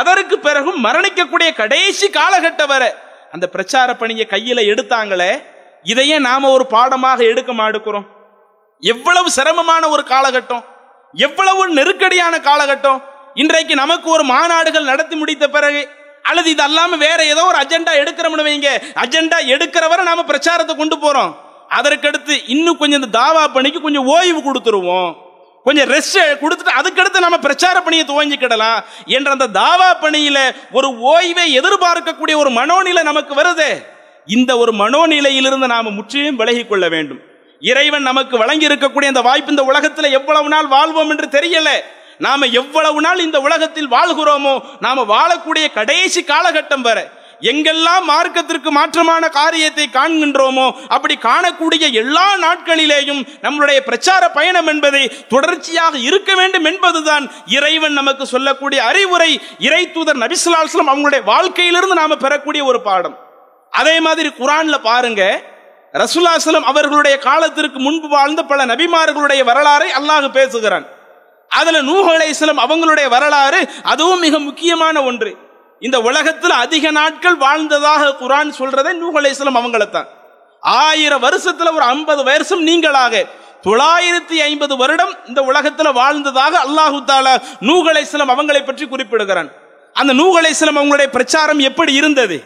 அதற்கு 0.00 0.36
பிறகும் 0.38 0.84
மரணிக்கக்கூடிய 0.84 1.48
கடைசி 1.62 2.06
காலகட்டம் 2.18 2.72
வரை 2.74 2.90
அந்த 3.34 3.46
பிரச்சார 3.54 3.90
பணியை 4.00 4.24
கையில 4.32 4.60
எடுத்தாங்களே 4.72 5.30
இதையே 5.90 6.16
நாம 6.26 6.50
ஒரு 6.56 6.64
பாடமாக 6.74 7.20
எடுக்க 7.30 7.52
மாடுக்கிறோம் 7.60 8.06
எவ்வளவு 8.82 9.28
சிரமமான 9.36 9.88
ஒரு 9.94 10.02
காலகட்டம் 10.12 10.64
எவ்வளவு 11.26 11.62
நெருக்கடியான 11.78 12.34
காலகட்டம். 12.48 13.00
இன்றைக்கு 13.42 13.74
நமக்கு 13.80 14.08
ஒரு 14.10 14.24
மாநாடுகள் 14.30 14.90
நடத்தி 14.90 15.16
முடித்த 15.16 15.44
பிறகு 15.56 15.82
அல்லது 16.28 16.48
இது 16.54 16.62
அல்லாம 16.66 16.98
வேற 17.06 17.20
ஏதோ 17.32 17.42
ஒரு 17.50 17.58
அஜெண்டா 17.62 17.92
எடுக்கிறோம்னு 18.02 18.46
வைங்க 18.48 18.70
அஜெண்டா 19.02 19.38
எடுக்கிறவரை 19.54 20.02
நாம 20.10 20.24
பிரச்சாரத்தை 20.30 20.74
கொண்டு 20.76 20.96
போறோம். 20.96 21.32
அதற்கடுத்து 21.78 22.34
இன்னும் 22.54 22.78
கொஞ்சம் 22.80 23.00
இந்த 23.02 23.12
தாவா 23.18 23.42
பணிக்கு 23.56 23.80
கொஞ்சம் 23.80 24.08
ஓய்வு 24.14 24.40
கொடுத்துருவோம். 24.40 25.10
கொஞ்சம் 25.64 25.90
ரெஸ்ட் 25.90 26.20
கொடுத்துட்டு 26.42 26.72
அதுக்கடுத்து 26.78 27.18
நம்ம 27.18 27.38
பிரச்சார 27.38 27.80
பணியை 27.80 28.04
துவங்கிக்கிடலாம் 28.06 28.78
என்ற 29.06 29.30
அந்த 29.30 29.48
தாவா 29.60 29.90
பணியில 30.04 30.38
ஒரு 30.72 30.88
ஓய்வை 31.12 31.46
எதிர்பார்க்கக்கூடிய 31.58 32.36
ஒரு 32.36 32.50
மனோநிலை 32.50 33.02
நமக்கு 33.02 33.34
வருது. 33.34 33.68
இந்த 34.26 34.56
ஒரு 34.56 34.72
மனோநிலையிலிருந்து 34.72 35.66
நாம் 35.74 35.94
முற்றிலும் 35.94 36.36
விலகி 36.36 36.64
கொள்ள 36.64 36.88
வேண்டும். 36.88 37.20
இறைவன் 37.60 38.02
நமக்கு 38.02 38.38
வழங்கி 38.38 38.66
இருக்கக்கூடிய 38.68 39.12
அந்த 39.12 39.20
வாய்ப்பு 39.20 39.50
இந்த 39.50 39.64
உலகத்தில் 39.64 40.14
எவ்வளவு 40.18 40.48
நாள் 40.48 40.66
வாழ்வோம் 40.66 41.10
என்று 41.10 41.26
தெரியல. 41.40 41.70
நாம 42.18 42.46
எவ்வளவு 42.46 43.00
நாள் 43.00 43.18
இந்த 43.18 43.40
உலகத்தில் 43.40 43.90
வாழ்கிறோமோ 43.90 44.60
நாம 44.80 45.04
வாழக்கூடிய 45.14 45.72
கடைசி 45.72 46.22
காலகட்டம் 46.22 46.80
வரை. 46.80 47.04
எங்கெல்லாம் 47.50 48.04
மார்க்கத்திற்கு 48.10 48.70
மாற்றமான 48.78 49.28
காரியத்தை 49.38 49.86
காண்கின்றோமோ 49.92 50.66
அப்படி 50.88 51.14
காணக்கூடிய 51.22 51.84
எல்லா 51.92 52.26
நாட்களிலேயும் 52.44 53.22
நம்மளுடைய 53.42 53.80
பிரச்சார 53.88 54.30
பயணம் 54.30 54.66
என்பதை 54.66 55.02
தொடர்ச்சியாக 55.28 55.98
இருக்க 56.08 56.34
வேண்டும் 56.34 56.64
என்பதுதான் 56.64 57.24
இறைவன் 57.46 57.92
நமக்கு 57.92 58.26
சொல்லக்கூடிய 58.26 58.80
அறிவுரை. 58.84 59.30
இறை 59.58 59.82
தூதர் 59.92 60.22
நபிசுலாஸ்லம் 60.24 60.90
அவங்களுடைய 60.92 61.22
வாழ்க்கையிலிருந்து 61.24 61.94
நாம 61.94 62.16
பெறக்கூடிய 62.16 62.64
ஒரு 62.64 62.80
பாடம். 62.80 63.16
அதே 63.70 64.00
மாதிரி 64.00 64.28
குரான்ல 64.38 64.78
பாருங்க 64.82 65.22
ரசுல்லாஸ்லம் 65.92 66.68
அவர்களுடைய 66.72 67.18
காலத்திற்கு 67.18 67.78
முன்பு 67.78 68.08
வாழ்ந்த 68.08 68.42
பல 68.42 68.66
நபிமார்களுடைய 68.66 69.42
வரலாறை 69.50 69.88
அல்லாஹ் 69.98 70.36
பேசுகிறான். 70.38 70.86
அதுல 71.48 71.80
நூஹ் 71.82 72.06
அவங்களுடைய 72.64 73.08
வரலாறு 73.08 73.68
அதுவும் 73.82 74.22
மிக 74.26 74.38
முக்கியமான 74.38 75.02
ஒன்று. 75.02 75.32
இந்த 75.82 76.00
உலகத்தில் 76.00 76.50
அதிக 76.50 76.90
நாட்கள் 76.90 77.34
வாழ்ந்ததாக 77.34 78.14
குரான் 78.20 78.52
சொல்றதே 78.58 78.90
நூஹ் 79.02 79.18
அலைஹிஸ்ஸலாம் 79.20 80.06
ஆயிரம் 80.60 81.22
வருஷத்துல 81.22 81.72
ஒரு 81.72 81.80
ஐம்பது 81.80 82.24
வருஷம் 82.24 82.66
நீங்களாக 82.66 83.24
தொள்ளாயிரத்தி 83.62 84.36
ஐம்பது 84.36 84.76
வருடம் 84.76 85.14
இந்த 85.26 85.40
உலகத்துல 85.40 85.92
வாழ்ந்ததாக 85.92 86.58
அல்லாஹு 86.58 86.98
தாலா 87.06 87.34
நூஹ் 87.60 87.88
அவங்களை 88.12 88.64
பற்றி 88.64 88.88
குறிப்பிடுகிறான். 88.88 89.50
அந்த 89.92 90.14
நூஹ் 90.14 90.54
அவங்களுடைய 90.60 91.06
பிரச்சாரம் 91.06 91.58
எப்படி 91.58 91.92
இருந்தது? 91.92 92.42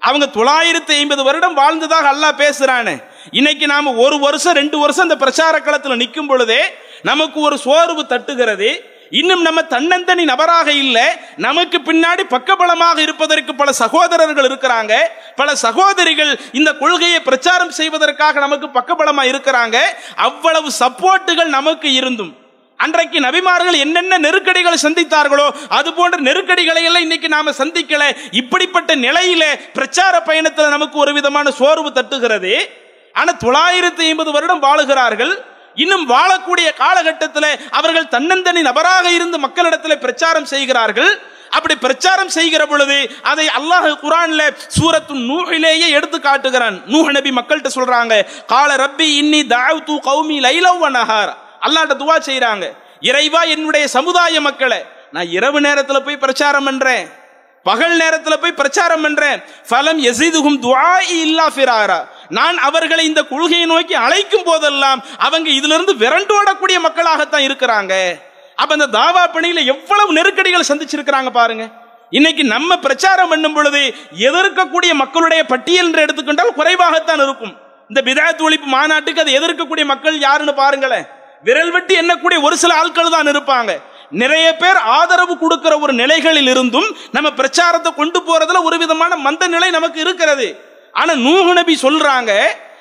அவங்க 0.00 0.26
தொள்ளாயிரத்தி 0.26 0.92
ஐம்பது 0.92 1.22
வருடம் 1.22 1.54
வாழ்ந்ததாக 1.54 2.12
அல்லாஹ் 2.12 2.40
பேசுறானே. 2.40 3.02
இன்னைக்கு 3.30 3.66
நாம 3.66 3.92
ஒரு 3.92 4.18
வருஷம் 4.18 4.54
ரெண்டு 4.54 4.78
வருஷம் 4.78 5.02
அந்த 5.02 5.16
பிரச்சார 5.16 5.58
களத்தில் 5.58 5.96
நிற்கும் 5.96 6.26
பொழுதே 6.26 6.60
நமக்கு 7.02 7.40
ஒரு 7.40 7.58
சோர்வு 7.58 8.02
தட்டுகிறது. 8.02 8.90
இன்னும் 9.18 9.42
நம்ம 9.42 9.60
தன்னந்தனி 9.60 10.24
நபராக 10.24 10.72
இல்லை. 10.72 11.06
நமக்கு 11.36 11.78
பின்னாடி 11.78 12.22
பக்கபலமாக 12.34 12.98
இருப்பதற்கு 12.98 13.54
பல 13.54 13.72
சகோதரர்கள் 13.72 14.48
இருக்கிறாங்க. 14.50 14.92
பல 15.36 15.54
சகோதரிகள் 15.54 16.40
இந்த 16.52 16.72
கொள்கையை 16.72 17.20
பிரச்சாரம் 17.20 17.70
செய்வதற்காக 17.70 18.40
நமக்கு 18.40 18.66
பக்கபலமா 18.66 19.24
இருக்கிறாங்க. 19.32 19.76
அவ்வளவு 20.16 20.70
சப்போர்ட்டுகள் 20.80 21.52
நமக்கு 21.58 21.92
இருந்தும். 21.92 22.32
அன்றைக்கு 22.76 23.18
நபிமார்கள் 23.20 23.78
என்னென்ன 23.78 24.18
நெருக்கடிகளை 24.18 24.78
சந்தித்தார்களோ 24.82 25.50
அது 25.68 25.92
போன்ற 25.92 26.18
நெருக்கடிகளை 26.18 26.84
எல்லாம் 26.84 27.02
இன்னைக்கு 27.02 27.28
நாம 27.28 27.50
சந்திக்கல. 27.50 28.02
இப்படிப்பட்ட 28.30 28.96
நிலையில 28.96 29.44
பிரச்சார 29.72 30.20
பயணத்தில் 30.20 30.74
நமக்கு 30.76 30.98
ஒரு 30.98 31.12
விதமான 31.12 31.50
சோர்வு 31.50 31.90
தட்டுகிறது. 31.94 32.54
ஆனா 33.12 33.32
தொள்ளாயிரத்தி 33.32 34.04
ஐம்பது 34.08 34.32
வருடம் 34.32 34.62
வாழுகிறார்கள். 34.62 35.50
இன்னும் 35.74 36.08
வாழக்கூடிய 36.10 36.74
காலகட்டத்தில் 36.76 37.50
அவர்கள் 37.70 38.12
தன்னந்தனி 38.14 38.60
நபராக 38.60 39.10
இருந்து 39.10 39.38
மக்களிடத்தில் 39.38 39.98
பிரச்சாரம் 39.98 40.44
செய்கிறார்கள். 40.44 41.12
அப்படி 41.50 41.76
பிரச்சாரம் 41.76 42.28
செய்கிற 42.28 42.66
பொழுது 42.66 43.16
அதை 43.22 43.46
அல்லாஹ் 43.58 43.88
குரான்ல 44.04 44.42
சூரத்து 44.76 45.14
நூஹிலேயே 45.14 45.88
எடுத்து 45.88 46.20
காட்டுகிறான். 46.20 46.76
நூஹ் 46.86 47.10
நபி 47.16 47.30
மக்கள்கிட்ட 47.30 47.70
சொல்றாங்க 47.74 48.26
கால 48.46 48.76
ரப்பி 48.76 49.08
இன்னி 49.22 49.40
தாவ்து 49.54 49.96
கௌமி 50.08 50.36
லைலவ் 50.48 50.86
நஹார். 50.98 51.32
அல்லாட்ட 51.66 51.94
துவா 52.02 52.16
செய்யறாங்க 52.28 52.72
இறைவா 53.00 53.42
என்னுடைய 53.42 53.88
சமுதாய 53.88 54.40
மக்களை 54.40 54.84
நான் 55.10 55.28
இரவு 55.28 55.60
நேரத்தில் 55.60 56.02
போய் 56.02 56.16
பிரச்சாரம் 56.16 56.64
பண்றேன். 56.64 57.10
பகல் 57.62 57.96
நேரத்தில் 57.96 58.38
போய் 58.38 58.52
பிரச்சாரம் 58.52 59.02
பண்றேன். 59.02 59.42
ஃபலம் 59.70 60.00
எசிதுகும் 60.10 60.58
துவா 60.64 60.98
இல்லா 61.08 61.46
ஃபிராரா. 61.56 61.98
நான் 62.38 62.58
அவர்களை 62.68 63.04
இந்த 63.10 63.22
கொள்கையை 63.30 63.66
நோக்கி 63.72 63.94
அழைக்கும் 64.06 64.46
போதெல்லாம் 64.48 65.00
அவங்க 65.26 65.48
இதிலிருந்து 65.58 65.94
விரண்டோடக்கூடிய 66.02 66.78
மக்களாகத்தான் 66.86 67.46
இருக்கிறாங்க. 67.48 67.94
அப்ப 68.60 68.70
அந்த 68.78 68.88
தாவா 68.98 69.22
பணியில 69.36 69.60
எவ்வளவு 69.74 70.16
நெருக்கடிகள் 70.18 70.70
சந்திச்சிருக்கிறாங்க 70.70 71.30
பாருங்க. 71.38 71.64
இன்னைக்கு 72.18 72.42
நம்ம 72.54 72.76
பிரச்சாரம் 72.86 73.30
பண்ணும் 73.32 73.54
பொழுது 73.56 73.80
எதிர்க்கக்கூடிய 74.28 74.92
மக்களுடைய 75.02 75.42
பட்டியல் 75.52 75.86
என்று 75.88 76.04
எடுத்துக்கொண்டால் 76.06 76.56
குறைவாகத்தான் 76.58 77.22
இருக்கும். 77.26 77.54
இந்த 77.90 78.00
விதாயத்து 78.08 78.46
ஒழிப்பு 78.48 78.68
மாநாட்டுக்கு 78.76 79.22
அதை 79.24 79.32
எதிர்க்கக்கூடிய 79.38 79.84
மக்கள் 79.92 80.18
யாருன்னு 80.26 80.54
பாருங்களேன். 80.62 81.06
விரல் 81.46 81.72
வெட்டி 81.76 81.94
எண்ணக்கூடிய 82.02 82.38
ஒரு 82.48 82.56
சில 82.62 82.74
ஆட்கள் 82.80 83.14
தான் 83.14 83.30
இருப்பாங்க. 83.34 83.72
நிறைய 84.22 84.46
பேர் 84.62 84.78
ஆதரவு 84.96 85.34
கொடுக்கிற 85.42 85.74
ஒரு 85.84 85.92
நிலைகளில் 86.00 86.50
இருந்தும் 86.54 86.88
நம்ம 87.16 87.28
பிரச்சாரத்தை 87.40 87.90
கொண்டு 88.00 88.18
போறதுல 88.26 88.60
ஒரு 88.68 88.76
விதமான 88.82 89.16
மந்த 89.26 89.46
நிலை 89.54 89.70
நமக்கு 89.76 89.98
இருக்கிறது. 90.04 90.48
ஆனா 90.94 91.14
நூஹு 91.14 91.52
நபி 91.52 91.78
சொல்றாங்க 91.82 92.40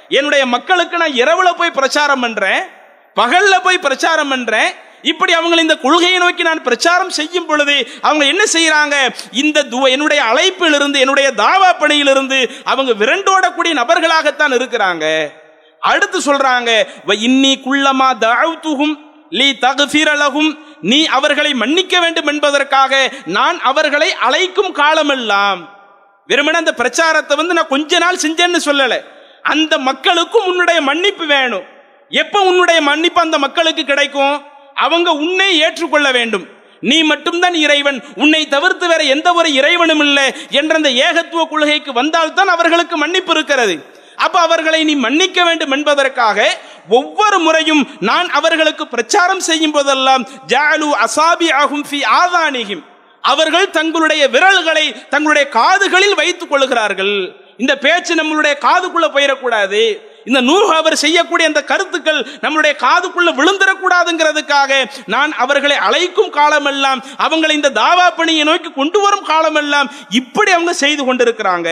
என்னுடைய 0.10 0.46
மக்களுக்கு 0.46 0.98
நான் 0.98 1.12
இரவுல 1.12 1.54
போய் 1.58 1.72
பிரச்சாரம் 1.72 2.20
பண்றேன் 2.20 2.70
பகல்ல 3.16 3.62
போய் 3.64 3.80
பிரச்சாரம் 3.80 4.28
பண்றேன் 4.28 4.76
இப்படி 5.02 5.34
அவங்க 5.34 5.62
இந்த 5.62 5.78
கொள்கையை 5.78 6.18
நோக்கி 6.18 6.44
நான் 6.44 6.64
பிரச்சாரம் 6.64 7.10
செய்யும் 7.10 7.46
பொழுது 7.46 8.00
அவங்க 8.02 8.26
என்ன 8.26 8.44
செய்யறாங்க 8.54 9.14
இந்த 9.32 9.64
என்னுடைய 9.90 10.24
அழைப்பிலிருந்து 10.24 10.98
என்னுடைய 11.00 11.32
தாவா 11.32 11.78
பணியிலிருந்து 11.80 12.62
அவங்க 12.64 13.06
விரண்டோடக்கூடிய 13.06 13.74
நபர்களாகத்தான் 13.74 14.54
இருக்கிறாங்க. 14.54 15.32
அடுத்து 15.80 16.20
சொல்றாங்க 16.20 16.88
"வ 17.08 17.14
இன்னி 17.14 17.60
குள்ளமா 17.66 18.10
தஅவ்துஹும் 18.20 18.96
லீ 19.30 19.58
தக்ஃபிர 19.62 20.54
நீ 20.82 21.06
அவர்களை 21.06 21.54
மன்னிக்க 21.54 22.00
வேண்டும் 22.00 22.28
என்பதற்காக 22.28 23.12
நான் 23.26 23.60
அவர்களை 23.60 24.14
அழைக்கும் 24.14 24.72
காலமெல்லாம் 24.72 25.81
வெறுமனே 26.28 26.58
அந்த 26.58 26.74
பிரச்சாரத்தை 26.74 27.38
வந்து 27.38 27.54
நான் 27.54 27.68
கொஞ்ச 27.68 27.98
நாள் 27.98 28.16
செஞ்சேன்னு 28.16 28.60
சொல்லல. 28.66 29.00
அந்த 29.44 29.78
மக்களுக்கும் 29.78 30.46
உன்னுடைய 30.46 30.82
மன்னிப்பு 30.82 31.26
வேணும். 31.26 31.64
எப்ப 32.10 32.42
உன்னுடைய 32.42 32.82
மன்னிப்பு 32.82 33.22
அந்த 33.22 33.38
மக்களுக்கு 33.38 33.86
கிடைக்கும்? 33.86 34.42
அவங்க 34.76 35.12
உன்னை 35.12 35.60
ஏற்றுக்கொள்ள 35.60 36.12
வேண்டும். 36.12 36.48
நீ 36.80 37.04
மட்டும்தான் 37.04 37.54
இறைவன். 37.54 38.04
உன்னை 38.16 38.48
தவிர்த்து 38.48 38.88
வேற 38.88 39.04
எந்த 39.04 39.34
ஒரு 39.34 39.54
இறைவனும் 39.54 40.00
இல்லை 40.00 40.34
என்ற 40.50 40.76
அந்த 40.76 40.90
ஏகத்துவ 40.90 41.48
கொள்கைக்கு 41.48 41.94
வந்தால்தான் 41.94 42.48
அவர்களுக்கு 42.48 42.98
மன்னிப்பு 42.98 43.34
இருக்கிறது. 43.34 43.86
அப்ப 44.16 44.40
அவர்களை 44.40 44.84
நீ 44.84 44.96
மன்னிக்க 44.96 45.44
வேண்டும் 45.44 45.72
என்பதற்காக 45.72 46.58
ஒவ்வொரு 46.90 47.40
முறையும் 47.40 47.88
நான் 48.00 48.30
அவர்களுக்கு 48.30 48.88
பிரச்சாரம் 48.88 49.40
செய்யும் 49.40 49.72
போதெல்லாம் 49.72 50.28
ஜாலு 50.48 50.90
அசாபி 51.06 51.54
ஆகும் 51.54 51.86
ஃபி 51.92 52.00
ஆதானிகிம் 52.24 52.90
அவர்கள் 53.22 53.68
தங்களுடைய 53.70 54.24
விரல்களை 54.28 54.86
தங்களுடைய 55.10 55.46
காதுகளில் 55.50 56.20
வைத்துக் 56.22 56.52
கொள்கிறார்கள் 56.52 57.16
இந்த 57.58 57.74
பேச்சு 57.78 58.14
நம்மளுடைய 58.16 58.54
காதுக்குள்ள 58.68 59.08
போயிடக்கூடாது. 59.16 59.82
இந்த 60.30 60.40
நூறு 60.42 60.74
அவர் 60.76 60.96
செய்யக்கூடிய 61.04 61.46
அந்த 61.50 61.62
கருத்துக்கள் 61.64 62.20
நம்மளுடைய 62.44 62.74
காதுக்குள்ள 62.86 63.30
விழுந்துடக்கூடாதுங்கிறதுக்காக 63.40 64.72
நான் 65.14 65.32
அவர்களை 65.44 65.78
அழைக்கும் 65.88 66.30
காலமெல்லாம் 66.30 67.00
அவங்களை 67.26 67.54
இந்த 67.60 67.70
தாவா 67.70 68.08
பணியை 68.16 68.44
நோக்கி 68.44 68.72
கொண்டு 68.72 69.02
வரும் 69.02 69.28
காலமெல்லாம் 69.32 69.92
இப்படி 70.22 70.52
அவங்க 70.52 70.74
செய்து 70.84 71.06
கொண்டிருக்கிறாங்க. 71.06 71.70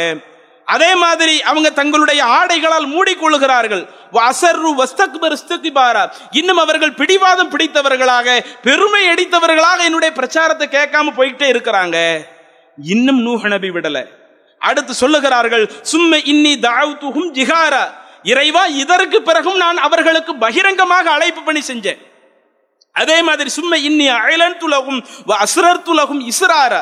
அதே 0.73 0.89
மாதிரி 1.03 1.35
அவங்க 1.49 1.69
தங்களுடைய 1.79 2.21
ஆடைகளால் 2.37 2.87
மூடிக்கொள்கிறார்கள் 2.95 3.83
அசர்ரு 4.29 4.71
வஸ்தக்பர் 4.79 5.35
இன்னும் 6.39 6.61
அவர்கள் 6.63 6.97
பிடிவாதம் 6.99 7.51
பிடித்தவர்களாக 7.53 8.27
பெருமை 8.67 9.03
அடித்தவர்களாக 9.13 9.79
என்னுடைய 9.87 10.11
பிரச்சாரத்தை 10.19 10.67
கேட்காம 10.67 11.13
போய்கிட்டே 11.17 11.47
இருக்கிறாங்க. 11.53 11.97
இன்னும் 12.77 13.21
நூஹ் 13.27 13.47
நபி 13.53 13.69
விடல. 13.75 13.97
அடுத்து 14.67 14.93
சொல்லுகிறார்கள் 15.01 15.65
சும்ம 15.91 16.11
இன்னி 16.33 16.53
தாவுத்துகும் 16.67 17.29
ஜிகாரா 17.39 17.83
இறைவா 18.31 18.63
இதற்கு 18.83 19.19
பிறகும் 19.27 19.59
நான் 19.63 19.77
அவர்களுக்கு 19.87 20.31
பகிரங்கமாக 20.45 21.05
அழைப்பு 21.15 21.41
பணி 21.43 21.61
செஞ்சேன். 21.67 21.99
அதே 23.01 23.17
மாதிரி 23.27 23.49
சும்ம 23.57 23.73
இன்னி 23.89 24.07
அயலன் 24.19 24.57
துலகும் 24.63 25.01
அசுரர் 25.43 25.85
துலகும் 25.89 26.21
இசுராரா 26.31 26.81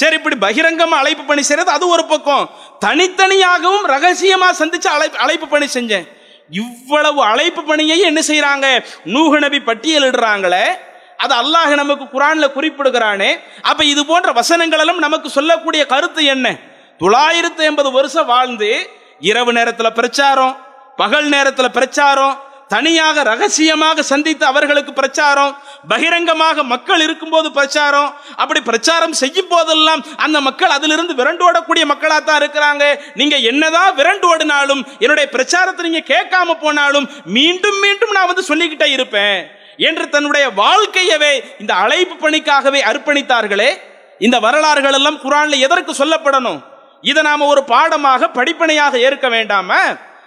சரி 0.00 0.16
இப்படி 0.20 0.36
பகிரங்கமா 0.46 0.96
அழைப்பு 1.02 1.24
பணி 1.24 1.42
செய்யறது 1.42 1.72
அது 1.76 1.84
ஒரு 1.94 2.04
பக்கம். 2.12 2.44
தனித்தனியாகவும் 2.84 3.86
ரகசியமா 3.94 4.48
சந்திச்சு 4.60 4.88
அழைப்பு 4.96 5.18
அழைப்பு 5.18 5.48
பணி 5.48 5.66
செஞ்சேன். 5.74 6.06
இவ்வளவு 6.50 7.20
அழைப்பு 7.24 7.62
பணியை 7.64 7.98
என்ன 8.08 8.20
செய்யறாங்க 8.26 8.66
நூஹ் 9.14 9.36
நபி 9.44 9.58
பட்டியலிடுறாங்களே 9.68 10.66
அது 11.24 11.34
அல்லாஹ் 11.42 11.72
நமக்கு 11.74 12.04
குரான்ல 12.14 12.46
குறிப்பிடுகிறானே. 12.56 13.30
அப்ப 13.62 13.84
இது 13.92 14.02
போன்ற 14.06 14.32
வசனங்கள் 14.32 14.82
எல்லாம் 14.84 15.04
நமக்கு 15.06 15.28
சொல்லக்கூடிய 15.30 15.82
கருத்து 15.92 16.24
என்ன? 16.34 16.46
தொள்ளாயிரத்து 16.98 17.62
எண்பது 17.64 17.90
வருஷம் 17.90 18.26
வாழ்ந்து 18.26 18.70
இரவு 19.30 19.52
நேரத்துல 19.52 19.88
பிரச்சாரம் 19.90 20.54
பகல் 20.96 21.28
நேரத்துல 21.28 21.68
பிரச்சாரம் 21.68 22.34
தனியாக 22.74 23.22
ரகசியமாக 23.30 24.04
சந்தித்து 24.12 24.44
அவர்களுக்கு 24.50 24.92
பிரச்சாரம் 25.00 25.52
பகிரங்கமாக 25.92 26.62
மக்கள் 26.72 27.02
இருக்கும்போது 27.06 27.48
பிரச்சாரம் 27.58 28.10
அப்படி 28.42 28.60
பிரச்சாரம் 28.68 29.18
செய்யும் 29.22 29.50
போதெல்லாம் 29.52 30.02
அந்த 30.24 30.38
மக்கள் 30.46 30.74
அதிலிருந்து 30.76 31.14
விரண்டோடக்கூடிய 31.20 31.84
மக்களா 31.92 32.18
தான் 32.20 32.40
இருக்கிறாங்க. 32.40 32.84
நீங்க 33.20 33.36
என்னதான் 33.50 33.90
விரண்டோடினாலும் 33.98 34.82
என்னுடைய 35.02 35.26
பிரச்சாரத்தை 35.34 35.82
நீங்க 35.88 36.02
கேட்காம 36.12 36.56
போனாலும் 36.64 37.08
மீண்டும் 37.36 37.78
மீண்டும் 37.84 38.14
நான் 38.16 38.30
வந்து 38.30 38.48
சொல்லிக்கிட்டே 38.50 38.88
இருப்பேன். 38.96 39.38
என்று 39.88 40.04
தன்னுடைய 40.14 40.46
வாழ்க்கையவே 40.62 41.32
இந்த 41.62 41.72
அழைப்பு 41.84 42.16
பணிக்காகவே 42.24 42.80
அர்ப்பணித்தார்களே 42.90 43.70
இந்த 44.26 44.36
வரலாறுகள் 44.46 44.96
எல்லாம் 44.98 45.22
குரான்ல 45.22 45.58
எதற்கு 45.66 45.92
சொல்லப்படணும்? 46.00 46.60
இதை 47.10 47.22
நாம 47.28 47.46
ஒரு 47.52 47.62
பாடமாக 47.72 48.28
படிப்பனையாக 48.38 49.00
ஏற்க 49.06 49.28
வேண்டாம? 49.36 49.70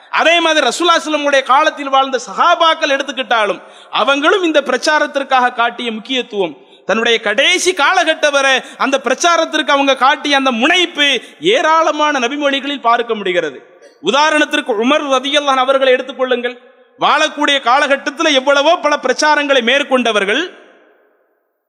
அதே 0.10 0.40
மாதிரி 0.40 0.68
ரசூலாஸ்லமுடைய 0.68 1.44
காலத்தில் 1.44 1.90
வாழ்ந்த 1.90 2.20
சகாபாக்கள் 2.28 2.94
எடுத்துக்கிட்டாலும் 2.96 3.62
அவங்களும் 3.92 4.44
இந்த 4.44 4.62
பிரச்சாரத்திற்காக 4.62 5.54
காட்டிய 5.54 5.92
முக்கியத்துவம். 5.92 6.58
தன்னுடைய 6.86 7.20
கடைசி 7.20 7.74
காலகட்ட 7.74 8.32
வரை 8.32 8.62
அந்த 8.78 9.02
பிரச்சாரத்திற்கு 9.04 9.70
அவங்க 9.70 9.96
காட்டிய 9.96 10.36
அந்த 10.38 10.52
முனைப்பு 10.52 11.22
ஏராளமான 11.40 12.20
நபிமொழிகளில் 12.20 12.82
பார்க்க 12.82 13.16
முடிகிறது. 13.16 13.58
உதாரணத்திற்கு 14.04 14.72
உமர் 14.84 15.06
ரதியல்லான் 15.16 15.64
அவர்களை 15.64 15.94
எடுத்துக்கொள்ளுங்கள் 15.94 16.56
வாழக்கூடிய 17.00 17.62
காலகட்டத்தில் 17.62 18.34
எவ்வளவோ 18.34 18.78
பல 18.78 19.00
பிரச்சாரங்களை 19.02 19.62
மேற்கொண்டவர்கள் 19.62 20.58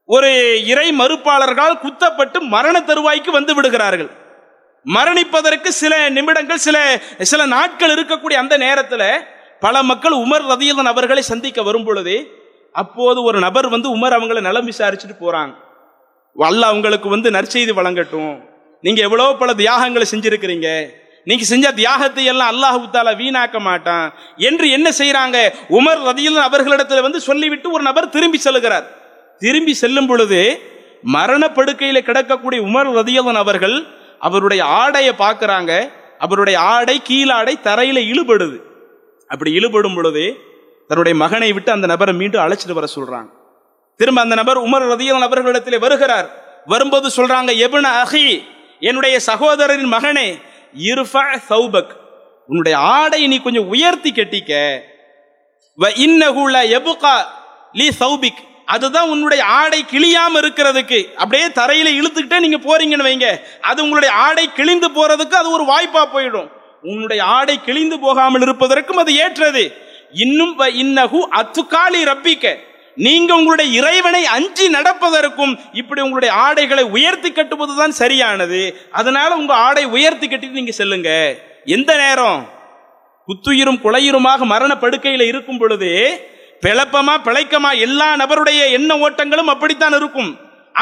ஒரு 0.05 0.31
இறை 0.65 0.91
மறுப்பாளர்களால் 0.99 1.81
குத்தப்பட்டு 1.81 2.41
மரண 2.41 2.81
தருவாய்க்கு 2.81 3.31
வந்து 3.31 3.55
விடுகிறார்கள். 3.55 4.11
மரணிப்பதற்கு 4.87 5.71
சில 5.83 5.95
நிமிடங்கள் 6.17 6.65
சில 6.67 6.77
சில 7.31 7.47
நாட்கள் 7.47 7.95
இருக்கக்கூடிய 7.95 8.37
அந்த 8.43 8.57
நேரத்தில் 8.57 9.09
பல 9.65 9.83
மக்கள் 9.83 10.15
உமர் 10.25 10.45
ரதியதன் 10.53 10.91
அவர்களை 10.93 11.23
சந்திக்க 11.23 11.63
வரும் 11.63 11.87
பொழுது 11.89 12.15
அப்போது 12.75 13.19
ஒரு 13.23 13.39
நபர் 13.47 13.69
வந்து 13.75 13.89
உமர் 13.97 14.17
அவங்களை 14.17 14.41
நலம் 14.41 14.69
விசாரிச்சுட்டு 14.71 15.17
போறாங்க. 15.25 15.53
வல்ல 16.37 16.63
அவங்களுக்கு 16.67 17.09
வந்து 17.09 17.29
நற்செய்தி 17.37 17.73
வழங்கட்டும். 17.79 18.35
நீங்க 18.85 19.01
எவ்வளோ 19.07 19.27
பல 19.41 19.55
தியாகங்களை 19.61 20.07
செஞ்சிருக்கிறீங்க. 20.11 20.69
நீங்க 21.27 21.45
செஞ்ச 21.45 21.67
தியாகத்தை 21.79 22.25
எல்லாம் 22.33 22.51
அல்லாஹு 22.53 22.85
தாலா 22.93 23.13
வீணாக்க 23.23 23.57
மாட்டான் 23.61 24.07
என்று 24.49 24.67
என்ன 24.77 24.89
செய்யறாங்க 24.99 25.39
உமர் 25.79 26.01
ரதியதன் 26.09 26.49
அவர்களிடத்துல 26.49 27.03
வந்து 27.07 27.21
சொல்லிவிட்டு 27.21 27.69
ஒரு 27.71 27.83
நபர் 27.83 28.15
திரும்பி 28.17 28.39
செல்கிறார் 28.39 28.87
திரும்பி 29.43 29.75
செல்லும் 29.83 30.09
பொழுது 30.11 30.41
மரணப்படுக்கையில் 31.17 32.07
கிடக்கக்கூடிய 32.09 32.61
உமர் 32.69 32.91
ரதியதன் 33.01 33.41
அவர்கள் 33.43 33.77
அவருடைய 34.19 34.65
ஆடையை 34.65 35.15
பார்க்குறாங்க. 35.19 35.93
அவருடைய 36.19 36.61
ஆடை 36.61 37.03
கீழாடை 37.09 37.55
தரையில 37.65 37.99
இழுபடுது. 38.13 38.57
அப்படி 39.29 39.59
இழுபடும் 39.59 39.95
பொழுது 39.95 40.37
தன்னுடைய 40.89 41.19
மகனை 41.19 41.53
விட்டு 41.53 41.73
அந்த 41.73 41.87
நபரை 41.87 42.15
மீண்டும் 42.15 42.45
அழைச்சிட்டு 42.47 42.73
வர 42.73 42.87
சொல்றாங்க. 42.97 43.29
திரும்ப 43.97 44.21
அந்த 44.21 44.35
நபர் 44.35 44.61
உமர் 44.61 44.89
ரதியல் 44.93 45.19
நபர்களிடத்தில் 45.19 45.79
வருகிறார். 45.79 46.29
வரும்போது 46.67 47.09
சொல்றாங்க 47.17 47.51
எபுன 47.67 47.87
அஹி 48.05 48.45
என்னுடைய 48.81 49.19
சகோதரரின் 49.27 49.93
மகனே 49.93 50.43
இருஃபா 50.79 51.41
சௌபக். 51.49 51.91
உன்னுடைய 52.47 52.79
ஆடை 52.79 53.27
நீ 53.27 53.39
கொஞ்சம் 53.39 53.69
உயர்த்தி 53.69 54.13
கட்டிக்க. 54.13 54.81
வ 55.79 55.89
எபுகா 55.89 57.15
ல 57.15 57.25
லி 57.73 57.91
சௌபிக். 58.01 58.43
அதுதான் 58.75 59.09
உன்னுடைய 59.09 59.43
ஆடை 59.45 59.81
கிழியாம 59.91 60.35
இருக்கிறதுக்கு. 60.41 60.99
அப்படியே 61.15 61.47
தரையில 61.49 61.91
இழுத்துக்கிட்டே 61.99 62.39
நீங்க 62.39 62.59
போறீங்கன்னு 62.59 63.07
வைங்க. 63.09 63.29
அது 63.61 63.83
உங்களுடைய 63.83 64.15
ஆடை 64.27 64.45
கிழிந்து 64.53 64.89
போறதுக்கு 64.89 65.37
அது 65.43 65.51
ஒரு 65.51 65.65
வாய்ப்பா 65.65 66.03
போயிடும். 66.15 66.49
உன்னுடைய 66.83 67.25
ஆடை 67.25 67.57
கிழிந்து 67.65 67.97
போகாமல் 67.99 68.41
இருப்பதற்கும் 68.41 68.97
அது 68.97 69.13
ஏற்றது. 69.17 69.65
இன்னும் 70.13 70.55
வ 70.59 70.67
அத்துக்காலி 71.41 72.01
ரப்பிக்க. 72.11 72.55
நீங்க 72.95 73.31
உங்களுடைய 73.35 73.69
இறைவனை 73.81 74.23
அஞ்சி 74.27 74.67
நடப்பதற்கும் 74.69 75.53
இப்படி 75.73 76.01
உங்களுடைய 76.01 76.35
ஆடைகளை 76.35 76.85
உயர்த்தி 76.85 77.31
கட்டுவதுதான் 77.33 77.99
சரியானது. 78.03 78.63
அதனால 78.93 79.31
உங்க 79.35 79.53
ஆடை 79.67 79.85
உயர்த்தி 79.85 80.29
கட்டிட்டு 80.29 80.59
நீங்க 80.59 80.73
செல்லுங்க. 80.79 81.11
எந்த 81.65 81.91
நேரம்? 81.97 82.41
குத்துயிரும் 83.29 83.81
குலையுருமாக 83.85 84.45
மரண 84.53 84.73
படுக்கையில 84.81 85.27
இருக்கும் 85.33 85.59
பொழுது 85.59 85.91
பிழப்பமா 86.65 87.15
பிழைக்கமா 87.27 87.71
எல்லா 87.87 88.09
நபருடைய 88.21 88.61
எண்ண 88.77 88.91
ஓட்டங்களும் 89.07 89.51
அப்படித்தான் 89.53 89.97
இருக்கும். 89.99 90.31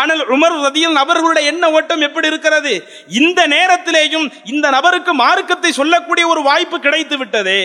ஆனால் 0.01 0.23
உமர் 0.35 0.57
ரதியில் 0.67 0.99
நபர்களுடைய 1.01 1.45
எண்ண 1.53 1.65
ஓட்டம் 1.77 2.05
எப்படி 2.07 2.27
இருக்கிறது? 2.33 2.73
இந்த 3.21 3.41
நேரத்திலேயும் 3.55 4.27
இந்த 4.53 4.67
நபருக்கு 4.77 5.13
மார்க்கத்தை 5.25 5.71
சொல்லக்கூடிய 5.81 6.25
ஒரு 6.33 6.43
வாய்ப்பு 6.49 6.79
கிடைத்து 6.87 7.17
விட்டது. 7.19 7.59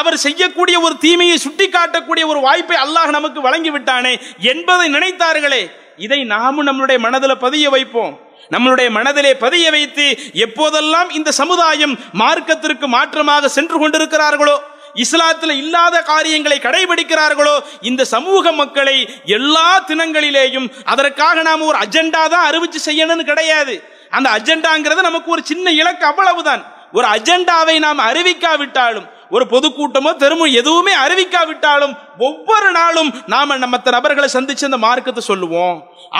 அவர் 0.00 0.16
செய்யக்கூடிய 0.24 0.76
ஒரு 0.86 0.94
தீமையை 1.04 1.36
சுட்டி 1.44 1.66
காட்டக்கூடிய 1.68 2.24
ஒரு 2.32 2.40
வாய்ப்பை 2.48 2.76
அல்லாஹ் 2.84 3.16
நமக்கு 3.16 3.40
வழங்கி 3.46 3.70
விட்டானே 3.70 4.12
என்பதை 4.52 4.86
நினைத்தார்களே. 4.96 5.62
இதை 6.04 6.20
நாமும் 6.34 6.66
நம்மளுடைய 6.68 6.98
மனதில் 7.06 7.42
பதிய 7.46 7.66
வைப்போம். 7.74 8.14
நம்மளுடைய 8.54 8.88
மனதிலே 8.98 9.32
பதிய 9.42 9.66
வைத்து 9.74 10.06
எப்போதெல்லாம் 10.44 11.10
இந்த 11.18 11.30
சமுதாயம் 11.40 11.94
மார்க்கத்திற்கு 12.22 12.86
மாற்றமாக 12.96 13.50
சென்று 13.56 13.76
கொண்டிருக்கிறார்களோ 13.82 14.56
இஸ்லாத்தில் 14.94 15.56
இல்லாத 15.56 16.02
காரியங்களை 16.02 16.58
கடைபிடிக்கிறார்களோ 16.58 17.60
இந்த 17.80 18.04
சமூக 18.04 18.52
மக்களை 18.52 19.22
எல்லா 19.24 19.84
தினங்களிலேயும் 19.86 20.70
அதற்காக 20.84 21.42
நாம் 21.42 21.60
ஒரு 21.60 21.78
அஜெண்டா 21.78 22.28
தான் 22.28 22.52
அறிவிச்சு 22.52 22.80
செய்யணும்னு 22.84 23.24
கிடையாது. 23.24 23.90
அந்த 24.10 24.30
அஜெண்டாங்கிறது 24.30 25.00
நமக்கு 25.00 25.30
ஒரு 25.30 25.42
சின்ன 25.44 25.70
இலக்கு 25.70 26.06
அவ்வளவுதான். 26.06 26.62
ஒரு 26.92 27.06
அஜெண்டாவை 27.06 27.78
நாம் 27.78 27.98
அறிவிக்காவிட்டாலும் 27.98 29.08
ஒரு 29.34 29.44
பொதுக்கூட்டமோ 29.52 30.10
தெருமோ 30.22 30.46
எதுவுமே 30.60 30.94
அறிவிக்காவிட்டாலும் 31.04 31.94
ஒவ்வொரு 32.28 32.68
நாளும் 32.78 33.10
நாம 33.32 33.56
நம்ம 33.62 33.72
மற்ற 33.74 33.90
நபர்களை 33.96 34.28
சந்திச்சு 34.32 34.68
அந்த 34.68 34.78
மார்க்கத்தை 34.84 35.22
சொல்லுவோம். 35.28 35.76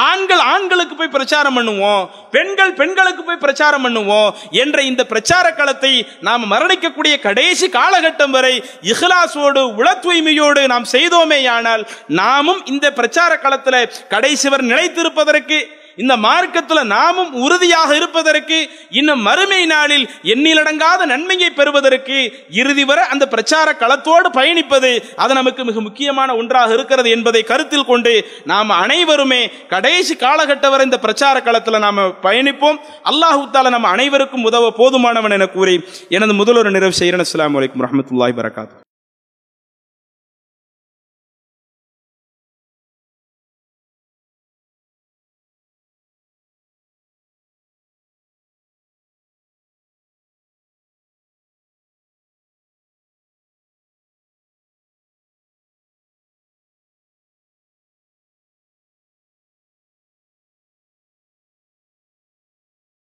ஆண்கள் 0.08 0.42
ஆண்களுக்கு 0.52 0.94
போய் 0.94 1.14
பிரச்சாரம் 1.16 1.56
பண்ணுவோம். 1.56 2.04
பெண்கள் 2.34 2.72
பெண்களுக்கு 2.74 3.22
போய் 3.24 3.42
பிரச்சாரம் 3.44 3.84
பண்ணுவோம் 3.86 4.30
என்ற 4.62 4.78
இந்த 4.90 5.02
பிரச்சார 5.04 5.46
களத்தை 5.58 5.92
நாம் 6.28 6.50
மரணிக்கக்கூடிய 6.52 7.14
கடைசி 7.26 7.68
காலகட்டம் 7.78 8.34
வரை 8.36 8.54
இஹ்லாசோடு 8.92 9.62
உள 9.80 9.88
தூய்மையோடு 10.04 10.62
நாம் 10.74 10.90
செய்தோமேயானால் 10.94 11.84
நாமும் 12.20 12.64
இந்த 12.72 12.86
பிரச்சார 13.00 13.32
களத்தில் 13.44 13.90
கடைசி 14.14 14.48
வரை 14.48 14.66
நிலைத்திருப்பதற்கு 14.72 15.60
இந்த 15.96 16.16
மார்க்கத்தில் 16.16 16.90
நாமும் 16.94 17.32
உறுதியாக 17.44 17.90
இருப்பதற்கு 17.96 18.58
இன்னும் 18.90 19.22
மறுமை 19.22 19.66
நாளில் 19.66 20.06
எண்ணிலடங்காத 20.34 21.06
நன்மையை 21.12 21.50
பெறுவதற்கு 21.50 22.18
இறுதி 22.50 22.84
வரை 22.84 23.04
அந்த 23.04 23.28
பிரச்சார 23.28 23.68
களத்தோடு 23.82 24.30
பயணிப்பது 24.38 24.92
அது 25.16 25.34
நமக்கு 25.34 25.64
மிக 25.64 25.80
முக்கியமான 25.80 26.36
ஒன்றாக 26.36 26.72
இருக்கிறது 26.72 27.10
என்பதை 27.10 27.44
கருத்தில் 27.44 27.84
கொண்டு 27.84 28.14
நாம் 28.44 28.70
அனைவருமே 28.70 29.42
கடைசி 29.68 30.16
காலகட்டம் 30.16 30.70
வரை 30.70 30.84
இந்த 30.84 30.98
பிரச்சார 30.98 31.36
களத்தில் 31.40 31.84
நாம் 31.86 32.00
பயணிப்போம். 32.22 32.78
அல்லாஹு 33.10 33.70
நம்ம 33.70 33.88
அனைவருக்கும் 33.88 34.44
உதவ 34.44 34.70
போதுமானவன் 34.80 35.36
என 35.38 35.46
கூறி 35.46 35.76
எனது 36.08 36.34
முதல்வர் 36.34 36.70
நிறைவு 36.70 36.92
செய்கிறேன். 36.92 37.26
அஸ்லாம் 37.26 37.56
வலைக்கம் 37.58 37.84
வரமத்துல்லாய் 37.84 38.38
வரகாத்து 38.40 38.81